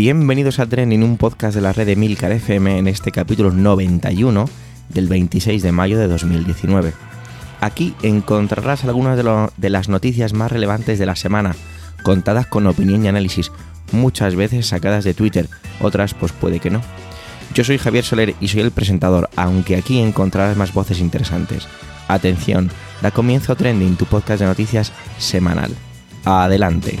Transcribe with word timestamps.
Bienvenidos 0.00 0.60
a 0.60 0.66
Trending, 0.66 1.02
un 1.02 1.16
podcast 1.16 1.56
de 1.56 1.60
la 1.60 1.72
red 1.72 1.84
de 1.84 1.96
Milcar 1.96 2.30
FM 2.30 2.78
en 2.78 2.86
este 2.86 3.10
capítulo 3.10 3.50
91 3.50 4.48
del 4.90 5.08
26 5.08 5.60
de 5.60 5.72
mayo 5.72 5.98
de 5.98 6.06
2019. 6.06 6.92
Aquí 7.60 7.96
encontrarás 8.02 8.84
algunas 8.84 9.16
de, 9.16 9.48
de, 9.56 9.70
las 9.70 9.88
noticias 9.88 10.34
más 10.34 10.52
relevantes 10.52 11.00
de 11.00 11.06
la 11.06 11.16
semana, 11.16 11.56
contadas 12.04 12.46
con 12.46 12.68
opinión 12.68 13.04
y 13.04 13.08
análisis, 13.08 13.50
muchas 13.90 14.36
veces 14.36 14.68
sacadas 14.68 15.02
de 15.02 15.14
Twitter, 15.14 15.48
otras 15.80 16.14
pues 16.14 16.30
puede 16.30 16.60
que 16.60 16.70
no. 16.70 16.80
Yo 17.52 17.64
soy 17.64 17.78
Javier 17.78 18.04
Soler 18.04 18.36
y 18.40 18.46
soy 18.46 18.60
el 18.60 18.70
presentador, 18.70 19.28
aunque 19.34 19.74
aquí 19.74 19.98
encontrarás 19.98 20.56
más 20.56 20.72
voces 20.72 21.00
interesantes. 21.00 21.66
Atención, 22.06 22.70
da 23.02 23.10
comienzo 23.10 23.56
Trending, 23.56 23.96
tu 23.96 24.04
podcast 24.04 24.38
de 24.38 24.46
noticias 24.46 24.92
semanal. 25.18 25.74
Adelante. 26.24 27.00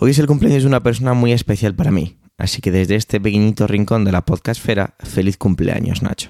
Hoy 0.00 0.12
es 0.12 0.18
el 0.20 0.28
cumpleaños 0.28 0.62
de 0.62 0.68
una 0.68 0.80
persona 0.80 1.12
muy 1.12 1.32
especial 1.32 1.74
para 1.74 1.90
mí, 1.90 2.18
así 2.36 2.60
que 2.60 2.70
desde 2.70 2.94
este 2.94 3.20
pequeñito 3.20 3.66
rincón 3.66 4.04
de 4.04 4.12
la 4.12 4.24
podcastfera, 4.24 4.94
feliz 5.00 5.36
cumpleaños 5.36 6.02
Nacho. 6.02 6.28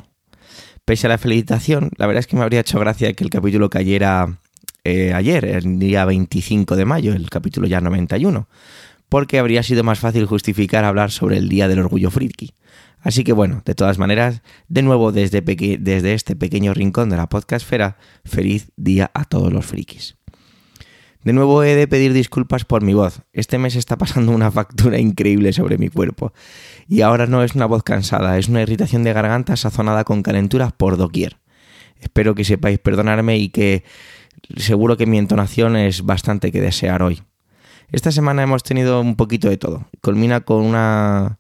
Pese 0.86 1.06
a 1.06 1.10
la 1.10 1.18
felicitación, 1.18 1.90
la 1.98 2.06
verdad 2.06 2.20
es 2.20 2.26
que 2.26 2.36
me 2.36 2.42
habría 2.44 2.60
hecho 2.60 2.80
gracia 2.80 3.12
que 3.12 3.24
el 3.24 3.28
capítulo 3.28 3.68
cayera 3.68 4.40
eh, 4.84 5.12
ayer, 5.12 5.44
el 5.44 5.78
día 5.78 6.06
25 6.06 6.76
de 6.76 6.86
mayo, 6.86 7.12
el 7.12 7.28
capítulo 7.28 7.66
ya 7.66 7.82
91, 7.82 8.48
porque 9.10 9.38
habría 9.38 9.62
sido 9.62 9.84
más 9.84 9.98
fácil 9.98 10.24
justificar 10.24 10.86
hablar 10.86 11.10
sobre 11.10 11.36
el 11.36 11.50
Día 11.50 11.68
del 11.68 11.80
Orgullo 11.80 12.10
Friki. 12.10 12.54
Así 13.00 13.22
que 13.22 13.34
bueno, 13.34 13.60
de 13.66 13.74
todas 13.74 13.98
maneras, 13.98 14.40
de 14.68 14.80
nuevo 14.80 15.12
desde, 15.12 15.42
desde 15.42 16.14
este 16.14 16.36
pequeño 16.36 16.72
rincón 16.72 17.10
de 17.10 17.18
la 17.18 17.28
podcastfera, 17.28 17.98
feliz 18.24 18.70
día 18.76 19.10
a 19.12 19.26
todos 19.26 19.52
los 19.52 19.66
frikis. 19.66 20.17
De 21.24 21.32
nuevo 21.32 21.62
he 21.64 21.74
de 21.74 21.88
pedir 21.88 22.12
disculpas 22.12 22.64
por 22.64 22.82
mi 22.82 22.94
voz. 22.94 23.22
Este 23.32 23.58
mes 23.58 23.74
está 23.74 23.98
pasando 23.98 24.32
una 24.32 24.50
factura 24.50 24.98
increíble 25.00 25.52
sobre 25.52 25.78
mi 25.78 25.88
cuerpo. 25.88 26.32
Y 26.86 27.02
ahora 27.02 27.26
no 27.26 27.42
es 27.42 27.54
una 27.54 27.66
voz 27.66 27.82
cansada, 27.82 28.38
es 28.38 28.48
una 28.48 28.62
irritación 28.62 29.02
de 29.02 29.12
garganta 29.12 29.56
sazonada 29.56 30.04
con 30.04 30.22
calenturas 30.22 30.72
por 30.72 30.96
doquier. 30.96 31.38
Espero 32.00 32.34
que 32.34 32.44
sepáis 32.44 32.78
perdonarme 32.78 33.38
y 33.38 33.48
que 33.48 33.82
seguro 34.56 34.96
que 34.96 35.06
mi 35.06 35.18
entonación 35.18 35.76
es 35.76 36.06
bastante 36.06 36.52
que 36.52 36.60
desear 36.60 37.02
hoy. 37.02 37.22
Esta 37.90 38.12
semana 38.12 38.42
hemos 38.42 38.62
tenido 38.62 39.00
un 39.00 39.16
poquito 39.16 39.48
de 39.48 39.56
todo. 39.56 39.88
Culmina 40.00 40.42
con 40.42 40.62
una 40.62 41.38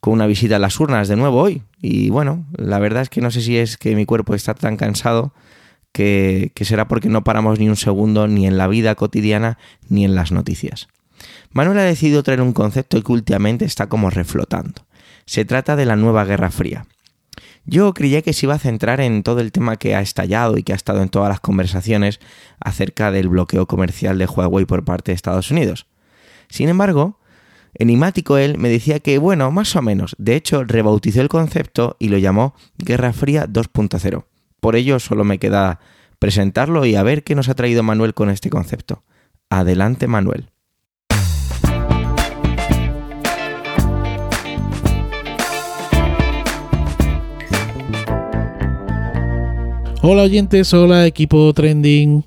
con 0.00 0.12
una 0.12 0.26
visita 0.26 0.56
a 0.56 0.58
las 0.58 0.78
urnas 0.78 1.08
de 1.08 1.16
nuevo 1.16 1.40
hoy. 1.40 1.62
Y 1.80 2.10
bueno, 2.10 2.44
la 2.58 2.78
verdad 2.78 3.02
es 3.02 3.08
que 3.08 3.22
no 3.22 3.30
sé 3.30 3.40
si 3.40 3.56
es 3.56 3.78
que 3.78 3.96
mi 3.96 4.04
cuerpo 4.04 4.34
está 4.34 4.52
tan 4.52 4.76
cansado 4.76 5.32
que, 5.94 6.50
será 6.62 6.88
porque 6.88 7.08
no 7.08 7.22
paramos 7.22 7.60
ni 7.60 7.68
un 7.68 7.76
segundo 7.76 8.26
ni 8.26 8.48
en 8.48 8.58
la 8.58 8.66
vida 8.66 8.96
cotidiana 8.96 9.58
ni 9.88 10.04
en 10.04 10.16
las 10.16 10.32
noticias. 10.32 10.88
Manuel 11.52 11.78
ha 11.78 11.84
decidido 11.84 12.24
traer 12.24 12.42
un 12.42 12.52
concepto 12.52 13.00
que 13.00 13.12
últimamente 13.12 13.64
está 13.64 13.86
como 13.86 14.10
reflotando. 14.10 14.82
Se 15.24 15.44
trata 15.44 15.76
de 15.76 15.86
la 15.86 15.94
nueva 15.94 16.24
Guerra 16.24 16.50
Fría. 16.50 16.86
Yo 17.64 17.94
creía 17.94 18.22
que 18.22 18.32
se 18.32 18.46
iba 18.46 18.56
a 18.56 18.58
centrar 18.58 19.00
en 19.00 19.22
todo 19.22 19.40
el 19.40 19.52
tema 19.52 19.76
que 19.76 19.94
ha 19.94 20.00
estallado 20.00 20.58
y 20.58 20.64
que 20.64 20.72
ha 20.72 20.76
estado 20.76 21.00
en 21.00 21.08
todas 21.08 21.28
las 21.28 21.40
conversaciones 21.40 22.18
acerca 22.58 23.12
del 23.12 23.28
bloqueo 23.28 23.66
comercial 23.66 24.18
de 24.18 24.26
Huawei 24.26 24.66
por 24.66 24.84
parte 24.84 25.12
de 25.12 25.16
Estados 25.16 25.52
Unidos. 25.52 25.86
Sin 26.48 26.68
embargo, 26.68 27.20
enigmático 27.74 28.36
él 28.36 28.58
me 28.58 28.68
decía 28.68 28.98
que, 28.98 29.18
bueno, 29.18 29.50
más 29.52 29.76
o 29.76 29.82
menos, 29.82 30.16
de 30.18 30.34
hecho 30.34 30.64
rebautizó 30.64 31.20
el 31.20 31.28
concepto 31.28 31.96
y 32.00 32.08
lo 32.08 32.18
llamó 32.18 32.54
Guerra 32.78 33.12
Fría 33.12 33.46
2.0. 33.46 34.24
Por 34.58 34.76
ello 34.76 34.98
solo 34.98 35.24
me 35.24 35.38
queda 35.38 35.78
presentarlo 36.24 36.86
y 36.86 36.94
a 36.94 37.02
ver 37.02 37.22
qué 37.22 37.34
nos 37.34 37.50
ha 37.50 37.54
traído 37.54 37.82
Manuel 37.82 38.14
con 38.14 38.30
este 38.30 38.48
concepto. 38.48 39.02
Adelante 39.50 40.06
Manuel. 40.06 40.46
Hola 50.00 50.22
oyentes, 50.22 50.72
hola 50.72 51.06
equipo 51.06 51.52
trending. 51.52 52.24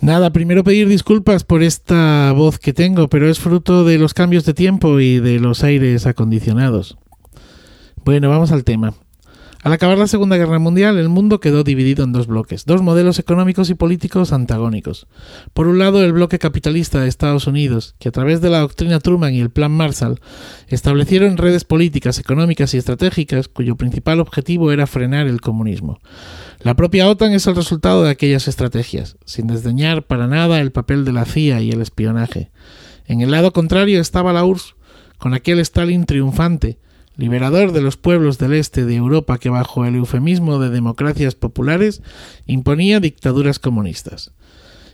Nada, 0.00 0.32
primero 0.32 0.64
pedir 0.64 0.88
disculpas 0.88 1.44
por 1.44 1.62
esta 1.62 2.32
voz 2.32 2.58
que 2.58 2.72
tengo, 2.72 3.06
pero 3.06 3.30
es 3.30 3.38
fruto 3.38 3.84
de 3.84 3.98
los 3.98 4.14
cambios 4.14 4.44
de 4.44 4.54
tiempo 4.54 4.98
y 4.98 5.20
de 5.20 5.38
los 5.38 5.62
aires 5.62 6.06
acondicionados. 6.06 6.98
Bueno, 8.04 8.28
vamos 8.30 8.50
al 8.50 8.64
tema. 8.64 8.94
Al 9.62 9.74
acabar 9.74 9.98
la 9.98 10.06
Segunda 10.06 10.38
Guerra 10.38 10.58
Mundial, 10.58 10.96
el 10.96 11.10
mundo 11.10 11.38
quedó 11.38 11.64
dividido 11.64 12.02
en 12.02 12.12
dos 12.12 12.26
bloques, 12.26 12.64
dos 12.64 12.80
modelos 12.80 13.18
económicos 13.18 13.68
y 13.68 13.74
políticos 13.74 14.32
antagónicos. 14.32 15.06
Por 15.52 15.68
un 15.68 15.78
lado, 15.78 16.02
el 16.02 16.14
bloque 16.14 16.38
capitalista 16.38 17.00
de 17.00 17.08
Estados 17.08 17.46
Unidos, 17.46 17.94
que 17.98 18.08
a 18.08 18.12
través 18.12 18.40
de 18.40 18.48
la 18.48 18.60
doctrina 18.60 19.00
Truman 19.00 19.34
y 19.34 19.40
el 19.40 19.50
Plan 19.50 19.70
Marshall 19.70 20.18
establecieron 20.68 21.36
redes 21.36 21.64
políticas, 21.64 22.18
económicas 22.18 22.72
y 22.72 22.78
estratégicas 22.78 23.48
cuyo 23.48 23.76
principal 23.76 24.20
objetivo 24.20 24.72
era 24.72 24.86
frenar 24.86 25.26
el 25.26 25.42
comunismo. 25.42 25.98
La 26.60 26.74
propia 26.74 27.06
OTAN 27.06 27.32
es 27.32 27.46
el 27.46 27.54
resultado 27.54 28.02
de 28.02 28.10
aquellas 28.10 28.48
estrategias, 28.48 29.18
sin 29.26 29.46
desdeñar 29.46 30.06
para 30.06 30.26
nada 30.26 30.60
el 30.60 30.72
papel 30.72 31.04
de 31.04 31.12
la 31.12 31.26
CIA 31.26 31.60
y 31.60 31.70
el 31.70 31.82
espionaje. 31.82 32.50
En 33.04 33.20
el 33.20 33.30
lado 33.30 33.52
contrario 33.52 34.00
estaba 34.00 34.32
la 34.32 34.42
URSS, 34.44 34.74
con 35.18 35.34
aquel 35.34 35.58
Stalin 35.60 36.06
triunfante, 36.06 36.78
liberador 37.16 37.72
de 37.72 37.82
los 37.82 37.96
pueblos 37.96 38.38
del 38.38 38.54
este 38.54 38.84
de 38.84 38.96
Europa 38.96 39.38
que 39.38 39.50
bajo 39.50 39.84
el 39.84 39.96
eufemismo 39.96 40.58
de 40.58 40.70
democracias 40.70 41.34
populares 41.34 42.02
imponía 42.46 43.00
dictaduras 43.00 43.58
comunistas. 43.58 44.32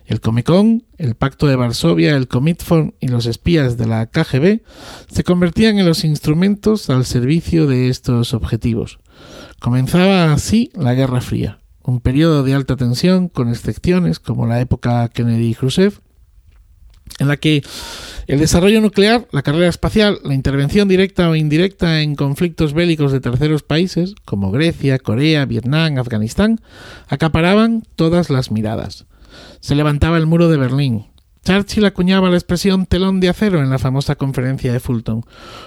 El 0.06 0.20
Comecon, 0.20 0.84
el 0.98 1.16
Pacto 1.16 1.48
de 1.48 1.56
Varsovia, 1.56 2.16
el 2.16 2.28
Comintfon 2.28 2.94
y 3.00 3.08
los 3.08 3.26
espías 3.26 3.76
de 3.76 3.86
la 3.86 4.06
KGB 4.06 4.62
se 5.08 5.24
convertían 5.24 5.78
en 5.78 5.86
los 5.86 6.04
instrumentos 6.04 6.90
al 6.90 7.04
servicio 7.04 7.66
de 7.66 7.88
estos 7.88 8.32
objetivos. 8.32 9.00
Comenzaba 9.58 10.32
así 10.32 10.70
la 10.74 10.94
Guerra 10.94 11.20
Fría, 11.20 11.58
un 11.82 12.00
periodo 12.00 12.44
de 12.44 12.54
alta 12.54 12.76
tensión 12.76 13.28
con 13.28 13.48
excepciones 13.48 14.20
como 14.20 14.46
la 14.46 14.60
época 14.60 15.08
Kennedy 15.08 15.48
y 15.48 15.54
Khrushchev, 15.54 16.00
en 17.18 17.28
la 17.28 17.36
que 17.36 17.62
el 18.26 18.40
desarrollo 18.40 18.80
nuclear, 18.80 19.28
la 19.30 19.42
carrera 19.42 19.68
espacial, 19.68 20.18
la 20.24 20.34
intervención 20.34 20.88
directa 20.88 21.30
o 21.30 21.36
indirecta 21.36 22.02
en 22.02 22.16
conflictos 22.16 22.72
bélicos 22.72 23.12
de 23.12 23.20
terceros 23.20 23.62
países, 23.62 24.14
como 24.24 24.50
Grecia, 24.50 24.98
Corea, 24.98 25.44
Vietnam, 25.44 25.98
Afganistán, 25.98 26.60
acaparaban 27.08 27.84
todas 27.94 28.28
las 28.30 28.50
miradas. 28.50 29.06
Se 29.60 29.74
levantaba 29.74 30.18
el 30.18 30.26
muro 30.26 30.48
de 30.48 30.56
Berlín. 30.56 31.06
Churchill 31.44 31.84
acuñaba 31.84 32.28
la 32.28 32.36
expresión 32.36 32.86
telón 32.86 33.20
de 33.20 33.28
acero 33.28 33.62
en 33.62 33.70
la 33.70 33.78
famosa 33.78 34.16
conferencia 34.16 34.72
de 34.72 34.80
Fulton. 34.80 35.22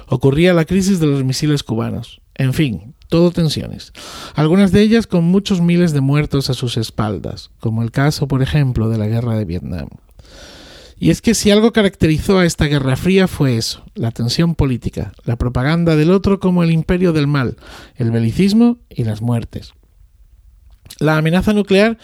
Ocurría 0.08 0.54
la 0.54 0.66
crisis 0.66 1.00
de 1.00 1.08
los 1.08 1.24
misiles 1.24 1.64
cubanos. 1.64 2.20
En 2.36 2.54
fin, 2.54 2.96
todo 3.08 3.32
tensiones. 3.32 3.94
Algunas 4.36 4.74
de 4.74 4.82
ellas 4.82 5.08
con 5.08 5.24
muchos 5.24 5.62
miles 5.62 5.94
de 5.94 6.02
muertos 6.02 6.50
a 6.50 6.54
sus 6.54 6.76
espaldas, 6.76 7.52
como 7.60 7.84
el 7.84 7.92
caso, 7.92 8.28
por 8.28 8.42
ejemplo, 8.42 8.90
de 8.90 8.98
la 8.98 9.08
guerra 9.08 9.38
de 9.38 9.46
Vietnam. 9.46 9.88
Y 11.00 11.12
es 11.12 11.22
que 11.22 11.34
si 11.34 11.50
algo 11.50 11.72
caracterizó 11.72 12.40
a 12.40 12.46
esta 12.46 12.66
Guerra 12.66 12.98
Fría 12.98 13.28
fue 13.30 13.56
eso, 13.56 13.86
la 13.96 14.12
tensión 14.12 14.54
política, 14.54 15.14
la 15.24 15.38
propaganda 15.38 15.96
del 15.96 16.12
otro 16.12 16.42
como 16.42 16.62
el 16.62 16.72
imperio 16.72 17.14
del 17.14 17.26
mal, 17.26 17.56
el 17.96 18.12
belicismo 18.12 18.80
y 18.90 19.06
las 19.06 19.22
muertes. 19.22 19.74
La 21.00 21.18
amenaza 21.18 21.54
nuclear 21.54 21.98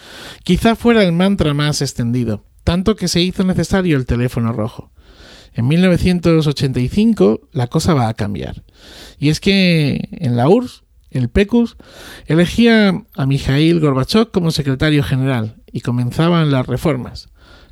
quizá 0.44 0.76
fuera 0.76 1.02
el 1.02 1.12
mantra 1.12 1.52
más 1.52 1.82
extendido, 1.82 2.44
tanto 2.64 2.96
que 2.96 3.08
se 3.08 3.20
hizo 3.20 3.44
necesario 3.44 3.98
el 3.98 4.06
teléfono 4.06 4.52
rojo. 4.52 4.90
En 5.52 5.68
1985 5.68 7.48
la 7.52 7.66
cosa 7.66 7.92
va 7.92 8.08
a 8.08 8.14
cambiar. 8.14 8.64
Y 9.18 9.28
es 9.28 9.40
que 9.40 10.08
en 10.12 10.36
la 10.36 10.48
URSS, 10.48 10.84
el 11.10 11.28
PECUS, 11.28 11.76
elegía 12.26 13.04
a 13.14 13.26
Mikhail 13.26 13.80
Gorbachev 13.80 14.30
como 14.30 14.50
secretario 14.50 15.02
general 15.02 15.56
y 15.70 15.80
comenzaban 15.80 16.50
las 16.50 16.66
reformas. 16.66 17.28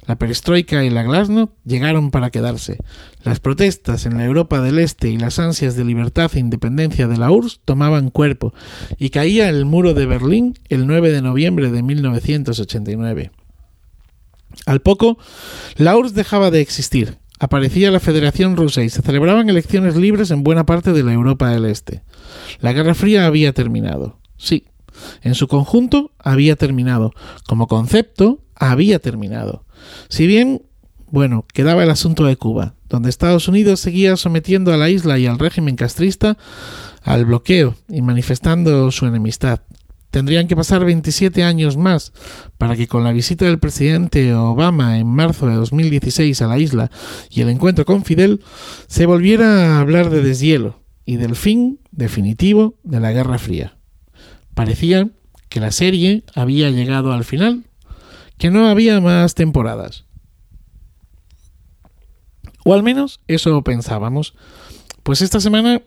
La 0.07 0.17
perestroika 0.17 0.85
y 0.85 0.91
la 0.91 1.03
glasnost 1.03 1.53
llegaron 1.65 2.11
para 2.11 2.31
quedarse. 2.31 2.79
Las 3.23 3.41
protestas 3.41 4.05
en 4.05 4.19
la 4.19 4.25
Europa 4.25 4.61
del 4.61 4.79
Este 4.79 5.09
y 5.09 5.17
las 5.17 5.39
ansias 5.39 5.77
de 5.77 5.85
libertad 5.85 6.31
e 6.35 6.41
independencia 6.41 7.09
de 7.09 7.17
la 7.17 7.31
URSS 7.31 7.61
tomaban 7.65 8.11
cuerpo 8.11 8.53
y 8.99 9.11
caía 9.11 9.49
el 9.49 9.65
muro 9.65 9.95
de 9.95 10.07
Berlín 10.07 10.59
el 10.69 10.87
9 10.87 11.11
de 11.11 11.23
noviembre 11.23 11.71
de 11.71 11.83
1989. 11.83 13.31
Al 14.67 14.81
poco, 14.81 15.19
la 15.77 15.97
URSS 15.97 16.15
dejaba 16.15 16.51
de 16.51 16.61
existir. 16.61 17.19
Aparecía 17.41 17.91
la 17.91 18.01
Federación 18.01 18.57
Rusa 18.57 18.83
y 18.83 18.91
se 18.91 19.03
celebraban 19.03 19.49
elecciones 19.49 19.97
libres 19.97 20.31
en 20.31 20.45
buena 20.45 20.67
parte 20.67 20.93
de 20.93 21.03
la 21.03 21.13
Europa 21.13 21.49
del 21.49 21.65
Este. 21.65 22.03
La 22.61 22.73
Guerra 22.73 22.95
Fría 22.95 23.27
había 23.27 23.53
terminado. 23.53 24.19
Sí, 24.37 24.67
en 25.23 25.35
su 25.35 25.49
conjunto 25.49 26.13
había 26.19 26.57
terminado. 26.57 27.13
Como 27.47 27.67
concepto, 27.67 28.41
había 28.55 28.99
terminado. 28.99 29.64
Si 30.09 30.27
bien 30.27 30.63
Bueno, 31.11 31.47
quedaba 31.53 31.85
el 31.85 31.91
asunto 31.91 32.25
de 32.25 32.37
Cuba, 32.37 32.75
donde 32.89 33.09
Estados 33.09 33.47
Unidos 33.47 33.79
seguía 33.79 34.17
sometiendo 34.17 34.73
a 34.73 34.77
la 34.77 34.91
isla 34.91 35.17
y 35.17 35.27
al 35.27 35.39
régimen 35.39 35.77
castrista 35.77 36.37
al 37.03 37.25
bloqueo 37.27 37.77
y 37.89 38.03
manifestando 38.03 38.91
su 38.91 39.07
enemistad. 39.07 39.61
Tendrían 40.11 40.49
que 40.49 40.57
pasar 40.57 40.85
27 40.85 41.43
años 41.43 41.77
más 41.77 42.13
para 42.57 42.77
que 42.77 42.87
con 42.87 43.05
la 43.05 43.13
visita 43.13 43.45
del 43.45 43.59
presidente 43.59 44.33
Obama 44.33 44.99
en 44.99 45.09
marzo 45.09 45.47
de 45.47 45.57
2016 45.57 46.41
a 46.41 46.47
la 46.47 46.59
isla 46.59 46.91
y 47.31 47.41
el 47.41 47.49
encuentro 47.49 47.85
con 47.85 48.05
Fidel 48.05 48.41
se 48.87 49.07
volviera 49.07 49.77
a 49.77 49.81
hablar 49.81 50.11
de 50.11 50.23
deshielo 50.23 50.83
y 51.05 51.17
del 51.17 51.37
fin 51.37 51.81
definitivo 51.91 52.79
de 52.85 53.01
la 53.01 53.13
Guerra 53.13 53.39
Fría. 53.39 53.77
Parecía 54.55 55.11
que 55.49 55.61
la 55.61 55.73
serie 55.73 56.23
había 56.35 56.71
llegado 56.71 57.13
al 57.13 57.25
final, 57.25 57.65
que 58.39 58.51
no 58.51 58.69
había 58.69 59.01
más 59.01 59.35
temporadas. 59.35 60.05
O 62.65 62.75
al 62.75 62.83
menos 62.83 63.21
eso 63.29 63.63
pensábamos. 63.63 64.35
Pues 65.03 65.21
esta 65.23 65.41
semana 65.41 65.83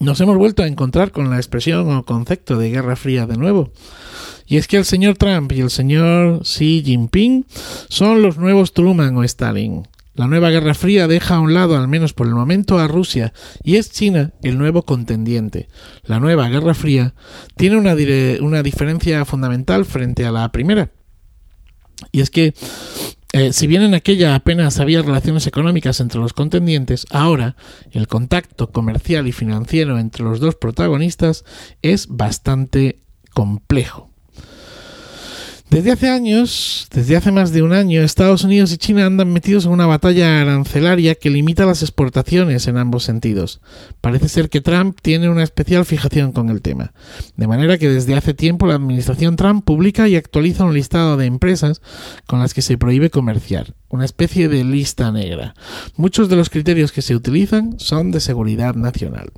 nos 0.00 0.20
hemos 0.20 0.36
vuelto 0.36 0.62
a 0.62 0.66
encontrar 0.66 1.12
con 1.12 1.30
la 1.30 1.36
expresión 1.36 1.90
o 1.94 2.04
concepto 2.04 2.58
de 2.58 2.70
Guerra 2.70 2.96
Fría 2.96 3.26
de 3.26 3.36
nuevo. 3.36 3.70
Y 4.46 4.56
es 4.56 4.66
que 4.66 4.76
el 4.76 4.84
señor 4.84 5.16
Trump 5.16 5.52
y 5.52 5.60
el 5.60 5.70
señor 5.70 6.42
Xi 6.42 6.82
Jinping 6.84 7.46
son 7.88 8.22
los 8.22 8.38
nuevos 8.38 8.72
Truman 8.72 9.16
o 9.16 9.24
Stalin. 9.24 9.86
La 10.14 10.28
nueva 10.28 10.50
Guerra 10.50 10.74
Fría 10.74 11.08
deja 11.08 11.36
a 11.36 11.40
un 11.40 11.54
lado, 11.54 11.76
al 11.76 11.88
menos 11.88 12.12
por 12.12 12.28
el 12.28 12.34
momento, 12.34 12.78
a 12.78 12.86
Rusia 12.86 13.32
y 13.62 13.76
es 13.76 13.90
China 13.90 14.32
el 14.42 14.58
nuevo 14.58 14.84
contendiente. 14.84 15.68
La 16.04 16.20
nueva 16.20 16.48
Guerra 16.48 16.74
Fría 16.74 17.14
tiene 17.56 17.76
una, 17.76 17.96
una 18.40 18.62
diferencia 18.62 19.24
fundamental 19.24 19.84
frente 19.84 20.24
a 20.24 20.30
la 20.30 20.52
primera. 20.52 20.90
Y 22.12 22.20
es 22.20 22.30
que 22.30 22.54
eh, 23.32 23.52
si 23.52 23.66
bien 23.66 23.82
en 23.82 23.94
aquella 23.94 24.36
apenas 24.36 24.78
había 24.78 25.02
relaciones 25.02 25.48
económicas 25.48 25.98
entre 25.98 26.20
los 26.20 26.32
contendientes, 26.32 27.04
ahora 27.10 27.56
el 27.90 28.06
contacto 28.06 28.70
comercial 28.70 29.26
y 29.26 29.32
financiero 29.32 29.98
entre 29.98 30.22
los 30.22 30.38
dos 30.38 30.54
protagonistas 30.54 31.44
es 31.82 32.06
bastante 32.06 33.00
complejo. 33.32 34.13
Desde 35.74 35.90
hace 35.90 36.08
años, 36.08 36.86
desde 36.92 37.16
hace 37.16 37.32
más 37.32 37.50
de 37.50 37.60
un 37.60 37.72
año, 37.72 38.00
Estados 38.00 38.44
Unidos 38.44 38.72
y 38.72 38.78
China 38.78 39.06
andan 39.06 39.32
metidos 39.32 39.64
en 39.64 39.72
una 39.72 39.86
batalla 39.86 40.40
arancelaria 40.40 41.16
que 41.16 41.30
limita 41.30 41.66
las 41.66 41.82
exportaciones 41.82 42.68
en 42.68 42.76
ambos 42.76 43.02
sentidos. 43.02 43.60
Parece 44.00 44.28
ser 44.28 44.50
que 44.50 44.60
Trump 44.60 44.96
tiene 45.02 45.28
una 45.28 45.42
especial 45.42 45.84
fijación 45.84 46.30
con 46.30 46.48
el 46.48 46.62
tema. 46.62 46.92
De 47.34 47.48
manera 47.48 47.76
que 47.76 47.88
desde 47.88 48.14
hace 48.14 48.34
tiempo 48.34 48.68
la 48.68 48.76
administración 48.76 49.34
Trump 49.34 49.64
publica 49.64 50.06
y 50.06 50.14
actualiza 50.14 50.62
un 50.62 50.74
listado 50.74 51.16
de 51.16 51.26
empresas 51.26 51.82
con 52.28 52.38
las 52.38 52.54
que 52.54 52.62
se 52.62 52.78
prohíbe 52.78 53.10
comerciar, 53.10 53.74
una 53.88 54.04
especie 54.04 54.48
de 54.48 54.62
lista 54.62 55.10
negra. 55.10 55.56
Muchos 55.96 56.28
de 56.28 56.36
los 56.36 56.50
criterios 56.50 56.92
que 56.92 57.02
se 57.02 57.16
utilizan 57.16 57.80
son 57.80 58.12
de 58.12 58.20
seguridad 58.20 58.76
nacional. 58.76 59.32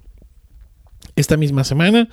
Esta 1.15 1.38
misma 1.38 1.65
semana, 1.65 2.11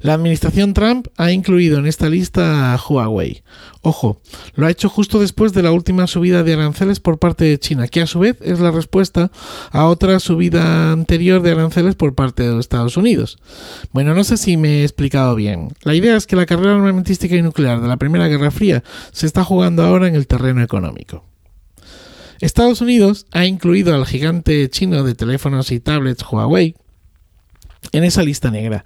la 0.00 0.14
administración 0.14 0.74
Trump 0.74 1.08
ha 1.16 1.30
incluido 1.30 1.78
en 1.78 1.86
esta 1.86 2.08
lista 2.08 2.72
a 2.72 2.78
Huawei. 2.78 3.42
Ojo, 3.82 4.20
lo 4.54 4.66
ha 4.66 4.70
hecho 4.70 4.88
justo 4.88 5.20
después 5.20 5.52
de 5.52 5.62
la 5.62 5.72
última 5.72 6.06
subida 6.06 6.42
de 6.42 6.54
aranceles 6.54 7.00
por 7.00 7.18
parte 7.18 7.44
de 7.44 7.58
China, 7.58 7.88
que 7.88 8.00
a 8.00 8.06
su 8.06 8.18
vez 8.18 8.36
es 8.40 8.60
la 8.60 8.70
respuesta 8.70 9.30
a 9.70 9.86
otra 9.86 10.18
subida 10.20 10.92
anterior 10.92 11.42
de 11.42 11.52
aranceles 11.52 11.94
por 11.94 12.14
parte 12.14 12.42
de 12.42 12.50
los 12.50 12.60
Estados 12.60 12.96
Unidos. 12.96 13.38
Bueno, 13.92 14.14
no 14.14 14.24
sé 14.24 14.36
si 14.36 14.56
me 14.56 14.80
he 14.80 14.82
explicado 14.84 15.34
bien. 15.34 15.68
La 15.82 15.94
idea 15.94 16.16
es 16.16 16.26
que 16.26 16.36
la 16.36 16.46
carrera 16.46 16.74
armamentística 16.74 17.36
y 17.36 17.42
nuclear 17.42 17.80
de 17.80 17.88
la 17.88 17.96
Primera 17.96 18.28
Guerra 18.28 18.50
Fría 18.50 18.82
se 19.12 19.26
está 19.26 19.44
jugando 19.44 19.82
ahora 19.82 20.08
en 20.08 20.14
el 20.14 20.26
terreno 20.26 20.62
económico. 20.62 21.24
Estados 22.40 22.80
Unidos 22.80 23.26
ha 23.32 23.44
incluido 23.44 23.94
al 23.94 24.06
gigante 24.06 24.70
chino 24.70 25.04
de 25.04 25.14
teléfonos 25.14 25.70
y 25.72 25.80
tablets 25.80 26.24
Huawei 26.30 26.74
en 27.92 28.04
esa 28.04 28.22
lista 28.22 28.50
negra, 28.50 28.84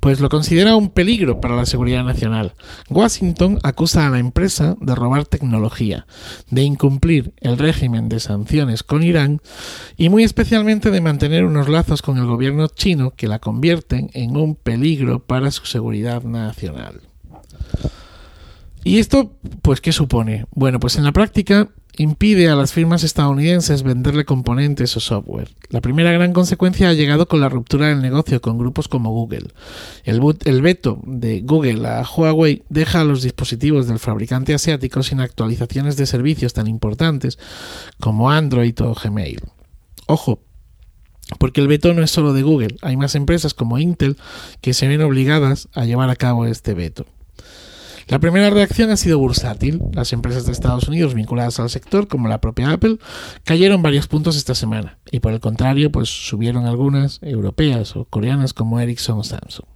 pues 0.00 0.20
lo 0.20 0.28
considera 0.28 0.76
un 0.76 0.90
peligro 0.90 1.40
para 1.40 1.56
la 1.56 1.66
seguridad 1.66 2.04
nacional. 2.04 2.54
Washington 2.88 3.58
acusa 3.62 4.06
a 4.06 4.10
la 4.10 4.18
empresa 4.18 4.76
de 4.80 4.94
robar 4.94 5.24
tecnología, 5.24 6.06
de 6.50 6.62
incumplir 6.62 7.32
el 7.40 7.58
régimen 7.58 8.08
de 8.08 8.20
sanciones 8.20 8.82
con 8.82 9.02
Irán 9.02 9.40
y 9.96 10.08
muy 10.08 10.22
especialmente 10.24 10.90
de 10.90 11.00
mantener 11.00 11.44
unos 11.44 11.68
lazos 11.68 12.02
con 12.02 12.18
el 12.18 12.26
gobierno 12.26 12.68
chino 12.68 13.12
que 13.16 13.28
la 13.28 13.38
convierten 13.38 14.10
en 14.12 14.36
un 14.36 14.54
peligro 14.54 15.24
para 15.24 15.50
su 15.50 15.66
seguridad 15.66 16.22
nacional. 16.22 17.00
¿Y 18.84 19.00
esto, 19.00 19.32
pues, 19.62 19.80
qué 19.80 19.90
supone? 19.90 20.46
Bueno, 20.52 20.78
pues 20.78 20.94
en 20.96 21.02
la 21.02 21.10
práctica 21.10 21.70
impide 21.98 22.48
a 22.48 22.54
las 22.54 22.72
firmas 22.72 23.04
estadounidenses 23.04 23.82
venderle 23.82 24.24
componentes 24.24 24.96
o 24.96 25.00
software. 25.00 25.50
La 25.70 25.80
primera 25.80 26.12
gran 26.12 26.32
consecuencia 26.32 26.88
ha 26.88 26.92
llegado 26.92 27.26
con 27.26 27.40
la 27.40 27.48
ruptura 27.48 27.88
del 27.88 28.02
negocio 28.02 28.40
con 28.40 28.58
grupos 28.58 28.88
como 28.88 29.10
Google. 29.10 29.48
El, 30.04 30.20
veto 30.62 31.00
de 31.04 31.40
Google 31.40 31.86
a 31.86 32.04
Huawei 32.04 32.64
deja 32.68 33.00
a 33.00 33.04
los 33.04 33.22
dispositivos 33.22 33.88
del 33.88 33.98
fabricante 33.98 34.54
asiático 34.54 35.02
sin 35.02 35.20
actualizaciones 35.20 35.96
de 35.96 36.06
servicios 36.06 36.52
tan 36.52 36.66
importantes 36.66 37.38
como 38.00 38.30
Android 38.30 38.80
o 38.82 38.94
Gmail. 38.94 39.40
Ojo, 40.06 40.40
porque 41.38 41.60
el 41.60 41.68
veto 41.68 41.92
no 41.92 42.02
es 42.02 42.10
solo 42.10 42.32
de 42.32 42.42
Google, 42.42 42.76
hay 42.82 42.96
más 42.96 43.14
empresas 43.14 43.54
como 43.54 43.78
Intel 43.78 44.16
que 44.60 44.74
se 44.74 44.86
ven 44.86 45.02
obligadas 45.02 45.68
a 45.74 45.84
llevar 45.84 46.10
a 46.10 46.16
cabo 46.16 46.46
este 46.46 46.74
veto. 46.74 47.06
La 48.08 48.20
primera 48.20 48.50
reacción 48.50 48.90
ha 48.90 48.96
sido 48.96 49.18
bursátil. 49.18 49.82
Las 49.92 50.12
empresas 50.12 50.46
de 50.46 50.52
Estados 50.52 50.86
Unidos 50.86 51.14
vinculadas 51.14 51.58
al 51.58 51.70
sector, 51.70 52.06
como 52.06 52.28
la 52.28 52.40
propia 52.40 52.70
Apple, 52.70 52.98
cayeron 53.42 53.82
varios 53.82 54.06
puntos 54.06 54.36
esta 54.36 54.54
semana. 54.54 54.98
Y 55.10 55.20
por 55.20 55.32
el 55.32 55.40
contrario, 55.40 55.90
pues 55.90 56.08
subieron 56.08 56.66
algunas 56.66 57.18
europeas 57.22 57.96
o 57.96 58.04
coreanas 58.04 58.52
como 58.52 58.78
Ericsson 58.78 59.18
o 59.18 59.24
Samsung. 59.24 59.66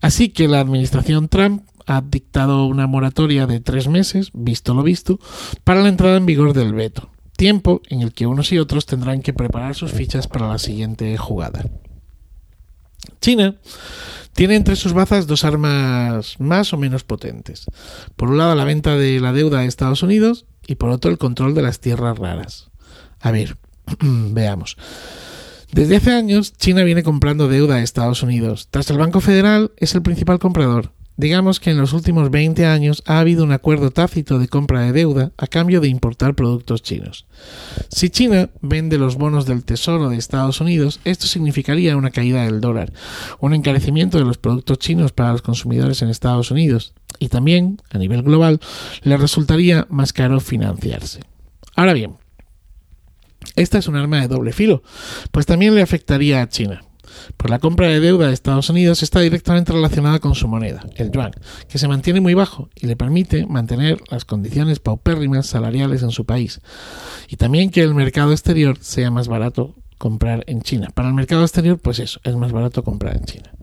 Así 0.00 0.30
que 0.30 0.48
la 0.48 0.60
administración 0.60 1.28
Trump 1.28 1.62
ha 1.86 2.00
dictado 2.00 2.66
una 2.66 2.86
moratoria 2.86 3.46
de 3.46 3.60
tres 3.60 3.88
meses, 3.88 4.30
visto 4.32 4.74
lo 4.74 4.82
visto, 4.82 5.20
para 5.62 5.82
la 5.82 5.88
entrada 5.88 6.16
en 6.16 6.26
vigor 6.26 6.54
del 6.54 6.72
veto. 6.72 7.10
Tiempo 7.36 7.82
en 7.88 8.02
el 8.02 8.12
que 8.12 8.26
unos 8.26 8.52
y 8.52 8.58
otros 8.58 8.86
tendrán 8.86 9.22
que 9.22 9.32
preparar 9.32 9.74
sus 9.74 9.92
fichas 9.92 10.26
para 10.26 10.48
la 10.48 10.58
siguiente 10.58 11.16
jugada. 11.18 11.64
China 13.20 13.56
tiene 14.34 14.56
entre 14.56 14.76
sus 14.76 14.92
bazas 14.92 15.26
dos 15.26 15.44
armas 15.44 16.36
más 16.40 16.72
o 16.72 16.76
menos 16.76 17.04
potentes. 17.04 17.66
Por 18.16 18.30
un 18.30 18.38
lado, 18.38 18.54
la 18.54 18.64
venta 18.64 18.96
de 18.96 19.20
la 19.20 19.32
deuda 19.32 19.60
a 19.60 19.64
Estados 19.64 20.02
Unidos 20.02 20.46
y 20.66 20.76
por 20.76 20.90
otro, 20.90 21.10
el 21.10 21.18
control 21.18 21.54
de 21.54 21.62
las 21.62 21.80
tierras 21.80 22.18
raras. 22.18 22.70
A 23.20 23.30
ver, 23.30 23.56
veamos. 24.00 24.76
Desde 25.72 25.96
hace 25.96 26.12
años, 26.12 26.52
China 26.56 26.84
viene 26.84 27.02
comprando 27.02 27.48
deuda 27.48 27.76
a 27.76 27.82
Estados 27.82 28.22
Unidos. 28.22 28.68
Tras 28.70 28.90
el 28.90 28.98
Banco 28.98 29.20
Federal, 29.20 29.72
es 29.76 29.94
el 29.94 30.02
principal 30.02 30.38
comprador. 30.38 30.92
Digamos 31.16 31.60
que 31.60 31.70
en 31.70 31.78
los 31.78 31.92
últimos 31.92 32.30
20 32.30 32.66
años 32.66 33.02
ha 33.06 33.20
habido 33.20 33.44
un 33.44 33.52
acuerdo 33.52 33.92
tácito 33.92 34.40
de 34.40 34.48
compra 34.48 34.80
de 34.80 34.92
deuda 34.92 35.30
a 35.36 35.46
cambio 35.46 35.80
de 35.80 35.88
importar 35.88 36.34
productos 36.34 36.82
chinos. 36.82 37.26
Si 37.88 38.10
China 38.10 38.50
vende 38.62 38.98
los 38.98 39.14
bonos 39.14 39.46
del 39.46 39.64
Tesoro 39.64 40.08
de 40.08 40.16
Estados 40.16 40.60
Unidos, 40.60 40.98
esto 41.04 41.26
significaría 41.26 41.96
una 41.96 42.10
caída 42.10 42.44
del 42.44 42.60
dólar, 42.60 42.92
un 43.38 43.54
encarecimiento 43.54 44.18
de 44.18 44.24
los 44.24 44.38
productos 44.38 44.80
chinos 44.80 45.12
para 45.12 45.32
los 45.32 45.42
consumidores 45.42 46.02
en 46.02 46.08
Estados 46.08 46.50
Unidos 46.50 46.94
y 47.20 47.28
también, 47.28 47.80
a 47.90 47.98
nivel 47.98 48.22
global, 48.22 48.58
le 49.02 49.16
resultaría 49.16 49.86
más 49.90 50.12
caro 50.12 50.40
financiarse. 50.40 51.20
Ahora 51.76 51.92
bien, 51.92 52.16
esta 53.54 53.78
es 53.78 53.86
un 53.86 53.94
arma 53.94 54.20
de 54.20 54.28
doble 54.28 54.52
filo, 54.52 54.82
pues 55.30 55.46
también 55.46 55.76
le 55.76 55.82
afectaría 55.82 56.42
a 56.42 56.48
China. 56.48 56.82
Pues 57.36 57.50
la 57.50 57.58
compra 57.58 57.88
de 57.88 58.00
deuda 58.00 58.28
de 58.28 58.34
Estados 58.34 58.70
Unidos 58.70 59.02
está 59.02 59.20
directamente 59.20 59.72
relacionada 59.72 60.18
con 60.18 60.34
su 60.34 60.48
moneda, 60.48 60.84
el 60.96 61.10
yuan, 61.10 61.32
que 61.68 61.78
se 61.78 61.88
mantiene 61.88 62.20
muy 62.20 62.34
bajo 62.34 62.68
y 62.74 62.86
le 62.86 62.96
permite 62.96 63.46
mantener 63.46 64.00
las 64.10 64.24
condiciones 64.24 64.80
paupérrimas 64.80 65.46
salariales 65.46 66.02
en 66.02 66.10
su 66.10 66.24
país. 66.24 66.60
Y 67.28 67.36
también 67.36 67.70
que 67.70 67.82
el 67.82 67.94
mercado 67.94 68.32
exterior 68.32 68.78
sea 68.80 69.10
más 69.10 69.28
barato 69.28 69.74
comprar 69.98 70.44
en 70.46 70.62
China. 70.62 70.88
Para 70.94 71.08
el 71.08 71.14
mercado 71.14 71.42
exterior, 71.42 71.78
pues 71.78 71.98
eso, 71.98 72.20
es 72.24 72.36
más 72.36 72.52
barato 72.52 72.84
comprar 72.84 73.16
en 73.16 73.24
China. 73.24 73.54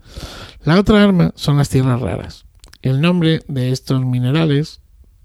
La 0.64 0.78
otra 0.78 1.02
arma 1.02 1.32
son 1.36 1.56
las 1.56 1.68
tierras 1.68 2.00
raras. 2.00 2.44
El 2.82 3.00
nombre 3.00 3.40
de 3.48 3.70
estos 3.70 4.04
minerales 4.04 4.81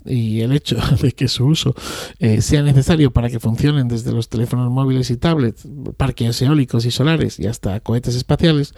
y 0.07 0.41
el 0.41 0.51
hecho 0.51 0.77
de 1.01 1.11
que 1.11 1.27
su 1.27 1.45
uso 1.45 1.75
eh, 2.19 2.41
sea 2.41 2.61
necesario 2.61 3.11
para 3.11 3.29
que 3.29 3.39
funcionen 3.39 3.87
desde 3.87 4.11
los 4.11 4.29
teléfonos 4.29 4.71
móviles 4.71 5.09
y 5.11 5.17
tablets, 5.17 5.67
parques 5.97 6.41
eólicos 6.41 6.85
y 6.85 6.91
solares 6.91 7.39
y 7.39 7.47
hasta 7.47 7.79
cohetes 7.79 8.15
espaciales, 8.15 8.73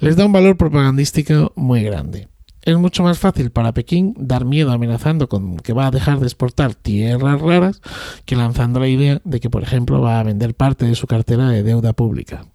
les 0.00 0.16
da 0.16 0.26
un 0.26 0.32
valor 0.32 0.56
propagandístico 0.56 1.52
muy 1.56 1.82
grande. 1.82 2.28
Es 2.62 2.78
mucho 2.78 3.02
más 3.02 3.18
fácil 3.18 3.50
para 3.50 3.74
Pekín 3.74 4.14
dar 4.16 4.46
miedo 4.46 4.72
amenazando 4.72 5.28
con 5.28 5.58
que 5.58 5.74
va 5.74 5.88
a 5.88 5.90
dejar 5.90 6.18
de 6.18 6.26
exportar 6.26 6.74
tierras 6.74 7.40
raras 7.40 7.82
que 8.24 8.36
lanzando 8.36 8.80
la 8.80 8.88
idea 8.88 9.20
de 9.24 9.38
que, 9.38 9.50
por 9.50 9.62
ejemplo, 9.62 10.00
va 10.00 10.18
a 10.18 10.22
vender 10.22 10.54
parte 10.54 10.86
de 10.86 10.94
su 10.94 11.06
cartera 11.06 11.50
de 11.50 11.62
deuda 11.62 11.92
pública 11.92 12.46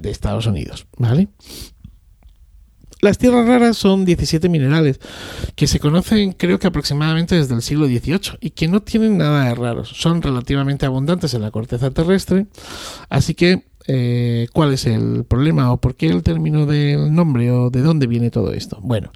de 0.00 0.10
Estados 0.10 0.46
Unidos, 0.46 0.86
¿vale? 0.98 1.28
Las 3.00 3.18
tierras 3.18 3.46
raras 3.46 3.76
son 3.76 4.04
17 4.04 4.48
minerales 4.48 5.00
que 5.56 5.66
se 5.66 5.80
conocen 5.80 6.32
creo 6.32 6.58
que 6.58 6.66
aproximadamente 6.66 7.34
desde 7.34 7.54
el 7.54 7.62
siglo 7.62 7.86
XVIII 7.86 8.38
y 8.40 8.50
que 8.50 8.68
no 8.68 8.82
tienen 8.82 9.18
nada 9.18 9.44
de 9.44 9.54
raros. 9.54 9.88
Son 9.88 10.20
relativamente 10.20 10.86
abundantes 10.86 11.34
en 11.34 11.42
la 11.42 11.50
corteza 11.50 11.90
terrestre, 11.90 12.46
así 13.08 13.34
que 13.34 13.64
eh, 13.86 14.48
¿cuál 14.52 14.74
es 14.74 14.86
el 14.86 15.24
problema 15.24 15.72
o 15.72 15.80
por 15.80 15.94
qué 15.96 16.08
el 16.08 16.22
término 16.22 16.66
del 16.66 17.12
nombre 17.12 17.50
o 17.50 17.70
de 17.70 17.80
dónde 17.80 18.06
viene 18.06 18.30
todo 18.30 18.52
esto? 18.52 18.78
Bueno, 18.82 19.10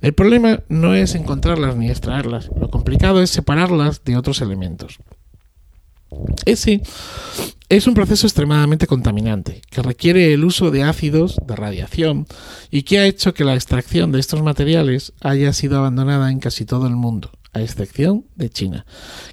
el 0.00 0.12
problema 0.12 0.60
no 0.68 0.94
es 0.94 1.14
encontrarlas 1.14 1.76
ni 1.76 1.88
extraerlas, 1.88 2.50
lo 2.60 2.70
complicado 2.70 3.22
es 3.22 3.30
separarlas 3.30 4.04
de 4.04 4.16
otros 4.16 4.40
elementos. 4.42 4.98
Ese 6.44 6.82
es 7.68 7.86
un 7.86 7.94
proceso 7.94 8.26
extremadamente 8.26 8.86
contaminante, 8.86 9.62
que 9.70 9.80
requiere 9.80 10.34
el 10.34 10.44
uso 10.44 10.70
de 10.70 10.82
ácidos, 10.82 11.36
de 11.46 11.56
radiación, 11.56 12.26
y 12.70 12.82
que 12.82 12.98
ha 12.98 13.06
hecho 13.06 13.32
que 13.32 13.44
la 13.44 13.54
extracción 13.54 14.12
de 14.12 14.20
estos 14.20 14.42
materiales 14.42 15.14
haya 15.22 15.52
sido 15.54 15.78
abandonada 15.78 16.30
en 16.30 16.38
casi 16.38 16.66
todo 16.66 16.86
el 16.86 16.96
mundo, 16.96 17.30
a 17.54 17.62
excepción 17.62 18.26
de 18.34 18.50
China, 18.50 18.84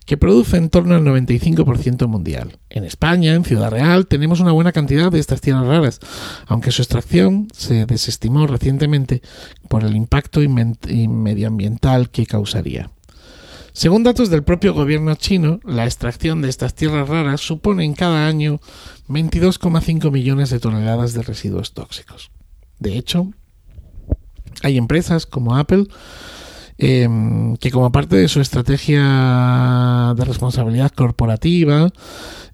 que 0.06 0.16
produce 0.16 0.56
en 0.56 0.70
torno 0.70 0.96
al 0.96 1.04
95% 1.04 2.08
mundial. 2.08 2.60
En 2.70 2.86
España, 2.86 3.34
en 3.34 3.44
Ciudad 3.44 3.72
Real, 3.72 4.08
tenemos 4.08 4.40
una 4.40 4.54
buena 4.54 4.72
cantidad 4.72 5.12
de 5.12 5.20
estas 5.20 5.42
tierras 5.42 5.68
raras, 5.68 6.00
aunque 6.46 6.72
su 6.72 6.82
extracción 6.82 7.50
se 7.54 7.86
desestimó 7.86 8.48
recientemente 8.48 9.22
por 9.68 9.84
el 9.84 9.98
impacto 9.98 10.40
medioambiental 10.40 12.10
que 12.10 12.26
causaría. 12.26 12.90
Según 13.80 14.04
datos 14.04 14.30
del 14.30 14.44
propio 14.44 14.74
gobierno 14.74 15.16
chino, 15.16 15.62
la 15.64 15.86
extracción 15.86 16.42
de 16.42 16.50
estas 16.50 16.76
tierras 16.76 17.08
raras 17.08 17.40
supone 17.40 17.86
en 17.86 17.94
cada 17.94 18.28
año 18.28 18.60
22,5 19.08 20.12
millones 20.12 20.50
de 20.50 20.60
toneladas 20.60 21.14
de 21.14 21.22
residuos 21.22 21.74
tóxicos. 21.74 22.30
De 22.78 22.98
hecho, 22.98 23.32
hay 24.64 24.78
empresas 24.78 25.26
como 25.26 25.56
Apple 25.56 25.86
em, 26.80 27.56
que 27.58 27.72
como 27.72 27.92
parte 27.92 28.16
de 28.16 28.28
su 28.28 28.42
estrategia 28.42 30.14
de 30.16 30.26
responsabilidad 30.26 30.92
corporativa, 30.92 31.92